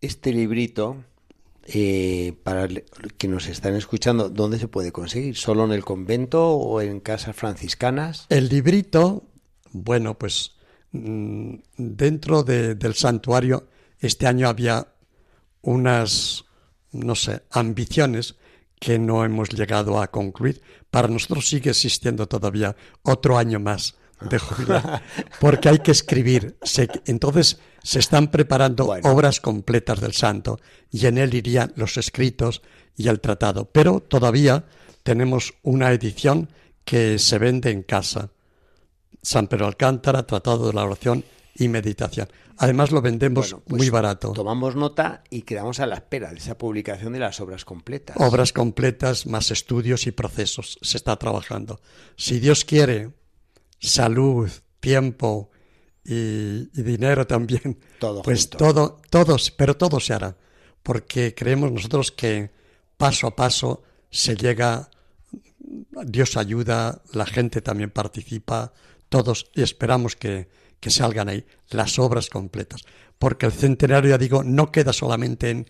Este 0.00 0.32
librito, 0.32 1.04
eh, 1.72 2.34
para 2.42 2.66
que 3.16 3.28
nos 3.28 3.46
están 3.46 3.74
escuchando, 3.76 4.28
¿dónde 4.28 4.58
se 4.58 4.68
puede 4.68 4.90
conseguir? 4.92 5.36
¿Solo 5.36 5.64
en 5.64 5.72
el 5.72 5.84
convento 5.84 6.50
o 6.50 6.80
en 6.80 7.00
casas 7.00 7.36
franciscanas? 7.36 8.26
El 8.28 8.48
librito, 8.48 9.24
bueno, 9.72 10.18
pues 10.18 10.56
mm, 10.92 11.54
dentro 11.76 12.42
de- 12.42 12.74
del 12.74 12.94
santuario 12.94 13.68
este 14.00 14.26
año 14.26 14.48
había 14.48 14.88
unas, 15.62 16.44
no 16.92 17.14
sé, 17.14 17.42
ambiciones 17.50 18.34
que 18.80 18.98
no 18.98 19.24
hemos 19.24 19.50
llegado 19.50 20.00
a 20.00 20.10
concluir. 20.10 20.62
Para 20.90 21.06
nosotros 21.08 21.48
sigue 21.48 21.70
existiendo 21.70 22.26
todavía 22.26 22.74
otro 23.02 23.36
año 23.38 23.60
más 23.60 23.94
de 24.20 24.38
jubilar, 24.38 25.02
porque 25.40 25.68
hay 25.68 25.78
que 25.78 25.90
escribir. 25.92 26.56
Se- 26.62 26.88
entonces 27.06 27.58
se 27.82 27.98
están 27.98 28.28
preparando 28.30 28.86
Bueno. 28.86 29.08
obras 29.10 29.40
completas 29.40 30.00
del 30.00 30.12
santo 30.12 30.58
y 30.90 31.06
en 31.06 31.18
él 31.18 31.34
irían 31.34 31.72
los 31.76 31.96
escritos 31.96 32.62
y 32.96 33.08
el 33.08 33.20
tratado. 33.20 33.70
Pero 33.70 34.00
todavía 34.00 34.64
tenemos 35.02 35.54
una 35.62 35.90
edición 35.92 36.48
que 36.84 37.18
se 37.18 37.38
vende 37.38 37.70
en 37.70 37.82
casa. 37.82 38.30
San 39.22 39.46
Pedro 39.48 39.66
Alcántara, 39.66 40.26
Tratado 40.26 40.66
de 40.68 40.72
la 40.72 40.84
Oración 40.84 41.24
y 41.54 41.68
Meditación. 41.68 42.28
Además 42.56 42.90
lo 42.90 43.00
vendemos 43.00 43.50
Bueno, 43.52 43.64
pues 43.66 43.78
muy 43.78 43.88
barato. 43.90 44.32
Tomamos 44.32 44.76
nota 44.76 45.24
y 45.30 45.42
quedamos 45.42 45.80
a 45.80 45.86
la 45.86 45.94
espera 45.96 46.30
de 46.30 46.38
esa 46.38 46.58
publicación 46.58 47.14
de 47.14 47.18
las 47.18 47.40
obras 47.40 47.64
completas. 47.64 48.16
Obras 48.18 48.52
completas, 48.52 49.26
más 49.26 49.50
estudios 49.50 50.06
y 50.06 50.10
procesos. 50.10 50.78
Se 50.82 50.98
está 50.98 51.16
trabajando. 51.16 51.80
Si 52.16 52.38
Dios 52.38 52.64
quiere, 52.66 53.10
salud, 53.80 54.50
tiempo 54.78 55.50
y, 56.04 56.68
y 56.78 56.82
dinero 56.82 57.26
también. 57.26 57.78
Todo 57.98 58.22
Pues 58.22 58.42
junto. 58.42 58.58
todo, 58.58 59.00
todos, 59.10 59.50
pero 59.50 59.76
todo 59.76 59.98
se 60.00 60.12
hará. 60.12 60.36
Porque 60.82 61.34
creemos 61.34 61.72
nosotros 61.72 62.12
que 62.12 62.50
paso 62.96 63.26
a 63.26 63.36
paso 63.36 63.82
se 64.10 64.36
llega, 64.36 64.90
Dios 66.04 66.36
ayuda, 66.36 67.02
la 67.12 67.26
gente 67.26 67.60
también 67.62 67.90
participa, 67.90 68.72
todos, 69.08 69.50
y 69.54 69.62
esperamos 69.62 70.16
que, 70.16 70.48
que 70.80 70.90
salgan 70.90 71.28
ahí 71.28 71.44
las 71.70 71.98
obras 71.98 72.28
completas. 72.28 72.82
Porque 73.18 73.46
el 73.46 73.52
centenario, 73.52 74.10
ya 74.10 74.18
digo, 74.18 74.42
no 74.42 74.72
queda 74.72 74.92
solamente 74.92 75.50
en 75.50 75.66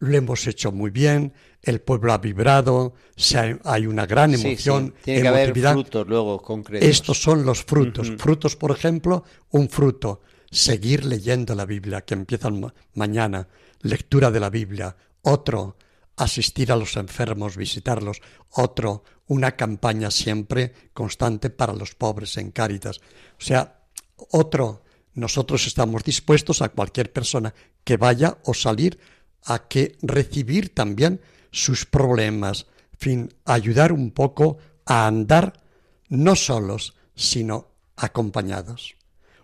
lo 0.00 0.16
hemos 0.16 0.46
hecho 0.46 0.72
muy 0.72 0.90
bien, 0.90 1.32
el 1.62 1.80
pueblo 1.80 2.12
ha 2.12 2.18
vibrado, 2.18 2.94
se 3.16 3.38
ha- 3.38 3.58
hay 3.64 3.86
una 3.86 4.06
gran 4.06 4.32
Sí, 4.32 4.38
sí, 4.38 4.46
emoción, 4.48 4.94
Tiene 5.04 5.22
que 5.22 5.28
haber 5.28 5.52
frutos 5.58 6.06
luego 6.08 6.40
concretos. 6.42 6.88
Estos 6.88 7.22
son 7.22 7.44
los 7.44 7.62
frutos. 7.64 8.12
Frutos, 8.18 8.56
por 8.56 8.70
ejemplo, 8.72 9.24
un 9.50 9.68
fruto, 9.68 10.22
seguir 10.50 11.04
leyendo 11.04 11.54
la 11.54 11.64
Biblia, 11.66 12.00
que 12.00 12.14
empiezan 12.14 12.60
ma- 12.60 12.74
mañana, 12.94 13.46
lectura 13.82 14.30
de 14.30 14.40
la 14.40 14.50
Biblia. 14.50 14.96
Otro, 15.22 15.76
asistir 16.16 16.72
a 16.72 16.76
los 16.76 16.96
enfermos, 16.96 17.56
visitarlos. 17.56 18.20
Otro, 18.50 19.04
una 19.26 19.54
campaña 19.54 20.10
siempre 20.10 20.72
constante 20.92 21.50
para 21.50 21.72
los 21.74 21.94
pobres 21.94 22.36
en 22.38 22.50
Cáritas. 22.52 22.98
O 23.38 23.42
sea, 23.44 23.82
otro, 24.30 24.82
nosotros 25.14 25.66
estamos 25.66 26.04
dispuestos 26.04 26.62
a 26.62 26.70
cualquier 26.70 27.12
persona 27.12 27.54
que 27.84 27.96
vaya 27.96 28.38
o 28.44 28.54
salir 28.54 28.98
a 29.44 29.68
que 29.68 29.96
recibir 30.02 30.74
también 30.74 31.20
sus 31.50 31.86
problemas, 31.86 32.66
fin, 32.98 33.32
ayudar 33.44 33.92
un 33.92 34.10
poco 34.10 34.58
a 34.84 35.06
andar 35.06 35.60
no 36.08 36.36
solos, 36.36 36.94
sino 37.14 37.68
acompañados. 37.96 38.96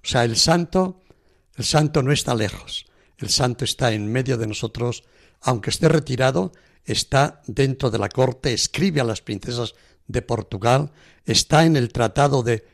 O 0.04 0.08
sea, 0.08 0.24
el 0.24 0.36
santo, 0.36 1.02
el 1.56 1.64
santo 1.64 2.02
no 2.02 2.12
está 2.12 2.34
lejos, 2.34 2.86
el 3.18 3.30
santo 3.30 3.64
está 3.64 3.92
en 3.92 4.10
medio 4.10 4.36
de 4.36 4.46
nosotros, 4.46 5.04
aunque 5.40 5.70
esté 5.70 5.88
retirado, 5.88 6.52
está 6.84 7.42
dentro 7.46 7.90
de 7.90 7.98
la 7.98 8.08
corte, 8.08 8.52
escribe 8.52 9.00
a 9.00 9.04
las 9.04 9.20
princesas 9.20 9.74
de 10.06 10.22
Portugal, 10.22 10.92
está 11.24 11.64
en 11.64 11.76
el 11.76 11.92
tratado 11.92 12.42
de 12.42 12.64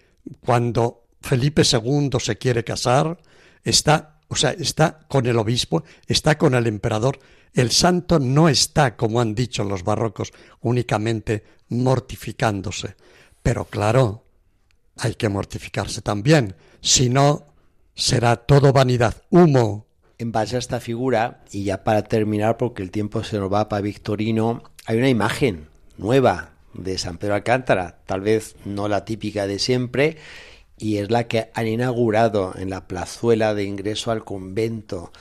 cuando 0.40 1.06
Felipe 1.20 1.62
II 1.70 2.10
se 2.20 2.36
quiere 2.36 2.64
casar, 2.64 3.18
está, 3.64 4.20
o 4.32 4.34
sea, 4.34 4.52
está 4.52 5.00
con 5.08 5.26
el 5.26 5.36
obispo, 5.36 5.84
está 6.06 6.38
con 6.38 6.54
el 6.54 6.66
emperador. 6.66 7.18
El 7.52 7.70
santo 7.70 8.18
no 8.18 8.48
está, 8.48 8.96
como 8.96 9.20
han 9.20 9.34
dicho 9.34 9.62
los 9.62 9.84
barrocos, 9.84 10.32
únicamente 10.62 11.44
mortificándose. 11.68 12.96
Pero 13.42 13.66
claro, 13.66 14.24
hay 14.96 15.16
que 15.16 15.28
mortificarse 15.28 16.00
también, 16.00 16.54
si 16.80 17.10
no 17.10 17.44
será 17.94 18.36
todo 18.36 18.72
vanidad, 18.72 19.22
humo. 19.28 19.86
en 20.16 20.32
base 20.32 20.56
a 20.56 20.60
esta 20.60 20.80
figura, 20.80 21.42
y 21.50 21.64
ya 21.64 21.84
para 21.84 22.04
terminar, 22.04 22.56
porque 22.56 22.82
el 22.82 22.90
tiempo 22.90 23.22
se 23.24 23.38
nos 23.38 23.52
va 23.52 23.68
para 23.68 23.82
Victorino, 23.82 24.62
hay 24.86 24.96
una 24.96 25.10
imagen 25.10 25.68
nueva 25.98 26.52
de 26.72 26.96
San 26.96 27.18
Pedro 27.18 27.34
Alcántara, 27.34 27.98
tal 28.06 28.22
vez 28.22 28.56
no 28.64 28.88
la 28.88 29.04
típica 29.04 29.46
de 29.46 29.58
siempre, 29.58 30.16
y 30.82 30.98
es 30.98 31.12
la 31.12 31.28
que 31.28 31.50
han 31.54 31.68
inaugurado 31.68 32.54
en 32.58 32.68
la 32.68 32.88
plazuela 32.88 33.54
de 33.54 33.62
ingreso 33.62 34.10
al 34.10 34.24
convento 34.24 35.12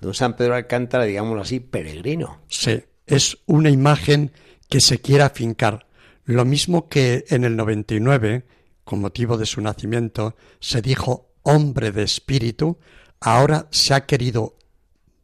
de 0.00 0.06
un 0.06 0.14
San 0.14 0.36
Pedro 0.36 0.54
Alcántara, 0.54 1.04
digámoslo 1.04 1.42
así, 1.42 1.58
peregrino. 1.58 2.40
Sí, 2.48 2.84
es 3.04 3.38
una 3.46 3.68
imagen 3.68 4.30
que 4.68 4.80
se 4.80 5.00
quiere 5.00 5.24
afincar. 5.24 5.88
Lo 6.24 6.44
mismo 6.44 6.88
que 6.88 7.24
en 7.30 7.42
el 7.42 7.56
99, 7.56 8.44
con 8.84 9.00
motivo 9.00 9.36
de 9.36 9.46
su 9.46 9.60
nacimiento, 9.60 10.36
se 10.60 10.82
dijo 10.82 11.32
hombre 11.42 11.90
de 11.90 12.04
espíritu, 12.04 12.78
ahora 13.18 13.66
se 13.72 13.94
ha 13.94 14.06
querido 14.06 14.56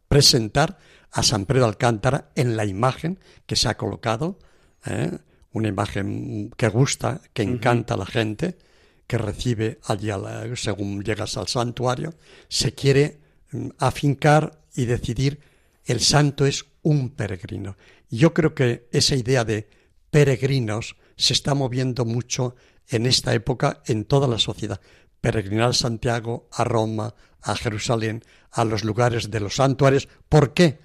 presentar 0.09 0.79
a 1.13 1.23
San 1.23 1.47
Pedro 1.47 1.67
Alcántara 1.67 2.33
en 2.35 2.57
la 2.57 2.65
imagen 2.65 3.21
que 3.47 3.55
se 3.55 3.69
ha 3.69 3.77
colocado, 3.77 4.41
¿eh? 4.87 5.19
una 5.53 5.69
imagen 5.69 6.51
que 6.57 6.67
gusta, 6.67 7.21
que 7.33 7.43
encanta 7.43 7.95
a 7.95 7.99
la 7.99 8.07
gente, 8.07 8.59
que 9.07 9.19
recibe 9.19 9.79
allí 9.85 10.11
según 10.57 11.03
llegas 11.03 11.37
al 11.37 11.49
santuario, 11.49 12.15
se 12.49 12.75
quiere 12.75 13.19
mm, 13.53 13.69
afincar 13.79 14.61
y 14.75 14.87
decidir 14.87 15.41
el 15.85 16.01
santo 16.01 16.47
es 16.47 16.65
un 16.83 17.11
peregrino. 17.11 17.77
Yo 18.11 18.33
creo 18.33 18.55
que 18.55 18.89
esa 18.93 19.17
idea 19.17 19.45
de 19.45 19.69
peregrinos 20.11 20.97
se 21.17 21.33
está 21.33 21.55
moviendo 21.55 22.05
mucho 22.05 22.57
en 22.89 23.07
esta 23.07 23.35
época 23.35 23.83
en 23.87 24.05
toda 24.05 24.29
la 24.29 24.39
sociedad. 24.39 24.81
Peregrinar 25.21 25.71
a 25.71 25.73
Santiago, 25.73 26.49
a 26.53 26.65
Roma, 26.65 27.15
a 27.43 27.55
Jerusalén, 27.57 28.25
a 28.51 28.65
los 28.65 28.85
lugares 28.85 29.31
de 29.31 29.41
los 29.41 29.57
santuarios. 29.57 30.09
¿Por 30.29 30.55
qué? 30.55 30.79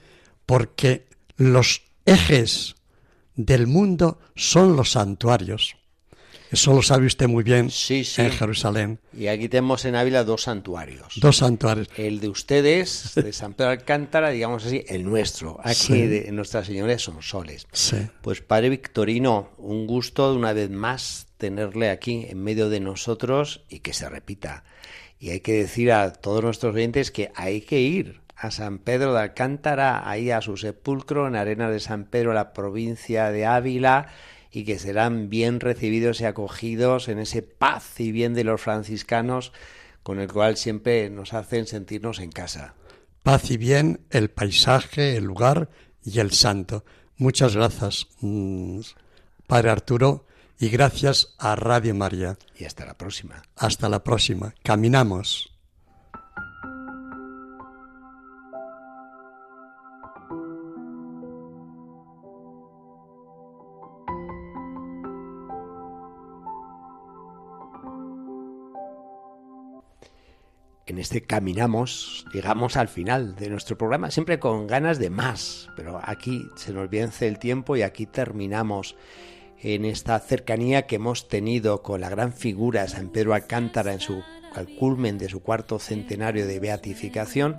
Porque 0.46 1.08
los 1.38 1.84
ejes 2.06 2.76
del 3.36 3.68
mundo 3.68 4.20
son 4.36 4.76
los 4.76 4.92
santuarios. 4.92 5.79
Eso 6.52 6.74
lo 6.74 6.82
sabe 6.82 7.06
usted 7.06 7.28
muy 7.28 7.44
bien 7.44 7.70
en 7.90 8.32
Jerusalén. 8.32 9.00
Y 9.16 9.28
aquí 9.28 9.50
tenemos 9.50 9.86
en 9.86 9.96
Ávila 9.96 10.24
dos 10.24 10.44
santuarios. 10.44 11.14
Dos 11.18 11.38
santuarios. 11.38 11.88
El 11.96 12.20
de 12.20 12.30
ustedes, 12.30 13.12
de 13.16 13.32
San 13.34 13.54
Pedro 13.54 13.72
Alcántara, 13.72 14.30
digamos 14.32 14.66
así, 14.66 14.84
el 14.88 15.04
nuestro. 15.04 15.60
Aquí 15.64 16.08
de 16.08 16.32
Nuestra 16.32 16.66
Señora 16.66 16.98
son 16.98 17.22
soles. 17.22 17.68
Pues 18.22 18.42
Padre 18.42 18.70
Victorino, 18.70 19.52
un 19.58 19.86
gusto 19.86 20.32
de 20.32 20.38
una 20.38 20.54
vez 20.54 20.72
más 20.72 21.28
tenerle 21.38 21.90
aquí 21.90 22.26
en 22.28 22.44
medio 22.44 22.70
de 22.70 22.80
nosotros 22.80 23.62
y 23.70 23.80
que 23.80 23.94
se 23.94 24.10
repita. 24.10 24.64
Y 25.20 25.30
hay 25.30 25.42
que 25.42 25.54
decir 25.54 25.92
a 25.92 26.14
todos 26.14 26.44
nuestros 26.44 26.74
oyentes 26.74 27.12
que 27.12 27.32
hay 27.36 27.62
que 27.62 27.80
ir 27.80 28.22
a 28.36 28.52
San 28.52 28.80
Pedro 28.80 29.14
de 29.14 29.20
Alcántara, 29.20 30.10
ahí 30.10 30.32
a 30.32 30.42
su 30.42 30.58
sepulcro 30.58 31.28
en 31.28 31.36
Arena 31.36 31.70
de 31.70 31.80
San 31.80 32.06
Pedro, 32.06 32.34
la 32.34 32.54
provincia 32.54 33.32
de 33.32 33.46
Ávila 33.46 34.08
y 34.52 34.64
que 34.64 34.80
serán 34.80 35.30
bien 35.30 35.60
recibidos 35.60 36.22
y 36.22 36.26
acogidos 36.26 37.08
en 37.08 37.20
ese 37.20 37.42
paz 37.42 38.00
y 38.00 38.12
bien 38.12 38.34
de 38.34 38.44
los 38.44 38.62
franciscanos 38.62 39.52
con 40.04 40.20
el 40.20 40.32
cual 40.32 40.58
siempre 40.58 41.10
nos 41.10 41.34
hacen 41.34 41.68
sentirnos 41.68 42.20
en 42.20 42.32
casa. 42.32 42.74
Paz 43.24 43.52
y 43.52 43.58
bien, 43.58 44.02
el 44.10 44.30
paisaje, 44.30 45.18
el 45.18 45.26
lugar 45.26 45.70
y 46.04 46.20
el 46.20 46.32
santo. 46.32 46.84
Muchas 47.18 47.56
gracias, 47.56 48.08
mm, 48.22 48.80
Padre 49.46 49.70
Arturo, 49.70 50.26
y 50.58 50.70
gracias 50.70 51.36
a 51.38 51.56
Radio 51.56 51.94
María. 51.96 52.38
Y 52.58 52.66
hasta 52.66 52.86
la 52.86 52.98
próxima. 52.98 53.44
Hasta 53.56 53.88
la 53.90 54.04
próxima. 54.04 54.54
Caminamos. 54.64 55.49
En 70.90 71.00
este 71.00 71.22
caminamos, 71.22 72.26
llegamos 72.34 72.78
al 72.78 72.88
final 72.88 73.36
de 73.36 73.50
nuestro 73.50 73.78
programa, 73.78 74.12
siempre 74.12 74.40
con 74.40 74.68
ganas 74.68 75.00
de 75.00 75.10
más, 75.10 75.70
pero 75.76 76.00
aquí 76.04 76.48
se 76.56 76.74
nos 76.74 76.90
vence 76.90 77.28
el 77.28 77.40
tiempo 77.40 77.76
y 77.76 77.84
aquí 77.84 78.06
terminamos 78.06 78.96
en 79.62 79.86
esta 79.86 80.20
cercanía 80.20 80.88
que 80.88 80.96
hemos 80.96 81.28
tenido 81.28 81.84
con 81.84 82.02
la 82.02 82.10
gran 82.10 82.34
figura 82.34 82.88
San 82.88 83.10
Pedro 83.10 83.34
Alcántara 83.34 83.94
en 83.94 84.00
su 84.00 84.24
al 84.56 84.68
culmen 84.68 85.18
de 85.18 85.30
su 85.30 85.42
cuarto 85.42 85.80
centenario 85.80 86.48
de 86.48 86.60
beatificación 86.60 87.58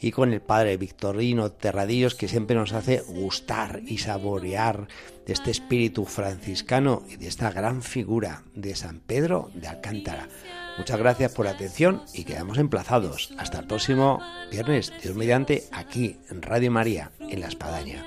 y 0.00 0.12
con 0.12 0.32
el 0.32 0.40
padre 0.40 0.76
Victorino 0.78 1.52
Terradillos 1.52 2.14
que 2.14 2.28
siempre 2.28 2.56
nos 2.56 2.72
hace 2.72 3.00
gustar 3.00 3.82
y 3.86 3.98
saborear 3.98 4.88
de 5.26 5.32
este 5.32 5.50
espíritu 5.50 6.06
franciscano 6.06 7.02
y 7.08 7.16
de 7.16 7.28
esta 7.28 7.52
gran 7.52 7.82
figura 7.82 8.44
de 8.54 8.74
San 8.74 9.00
Pedro 9.00 9.50
de 9.54 9.68
Alcántara. 9.68 10.28
Muchas 10.78 10.98
gracias 10.98 11.32
por 11.32 11.44
la 11.44 11.52
atención 11.52 12.02
y 12.14 12.24
quedamos 12.24 12.58
emplazados. 12.58 13.32
Hasta 13.38 13.60
el 13.60 13.66
próximo 13.66 14.20
viernes, 14.50 14.92
Dios 15.02 15.14
mediante, 15.14 15.64
aquí 15.72 16.16
en 16.30 16.42
Radio 16.42 16.70
María, 16.70 17.12
en 17.20 17.40
La 17.40 17.48
Espadaña. 17.48 18.04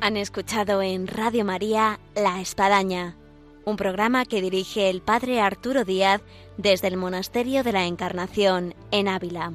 Han 0.00 0.16
escuchado 0.16 0.82
en 0.82 1.06
Radio 1.06 1.44
María 1.44 2.00
La 2.16 2.40
Espadaña, 2.40 3.16
un 3.64 3.76
programa 3.76 4.24
que 4.24 4.42
dirige 4.42 4.90
el 4.90 5.00
Padre 5.00 5.40
Arturo 5.40 5.84
Díaz 5.84 6.22
desde 6.56 6.88
el 6.88 6.96
Monasterio 6.96 7.62
de 7.62 7.70
la 7.70 7.86
Encarnación 7.86 8.74
en 8.90 9.06
Ávila. 9.06 9.52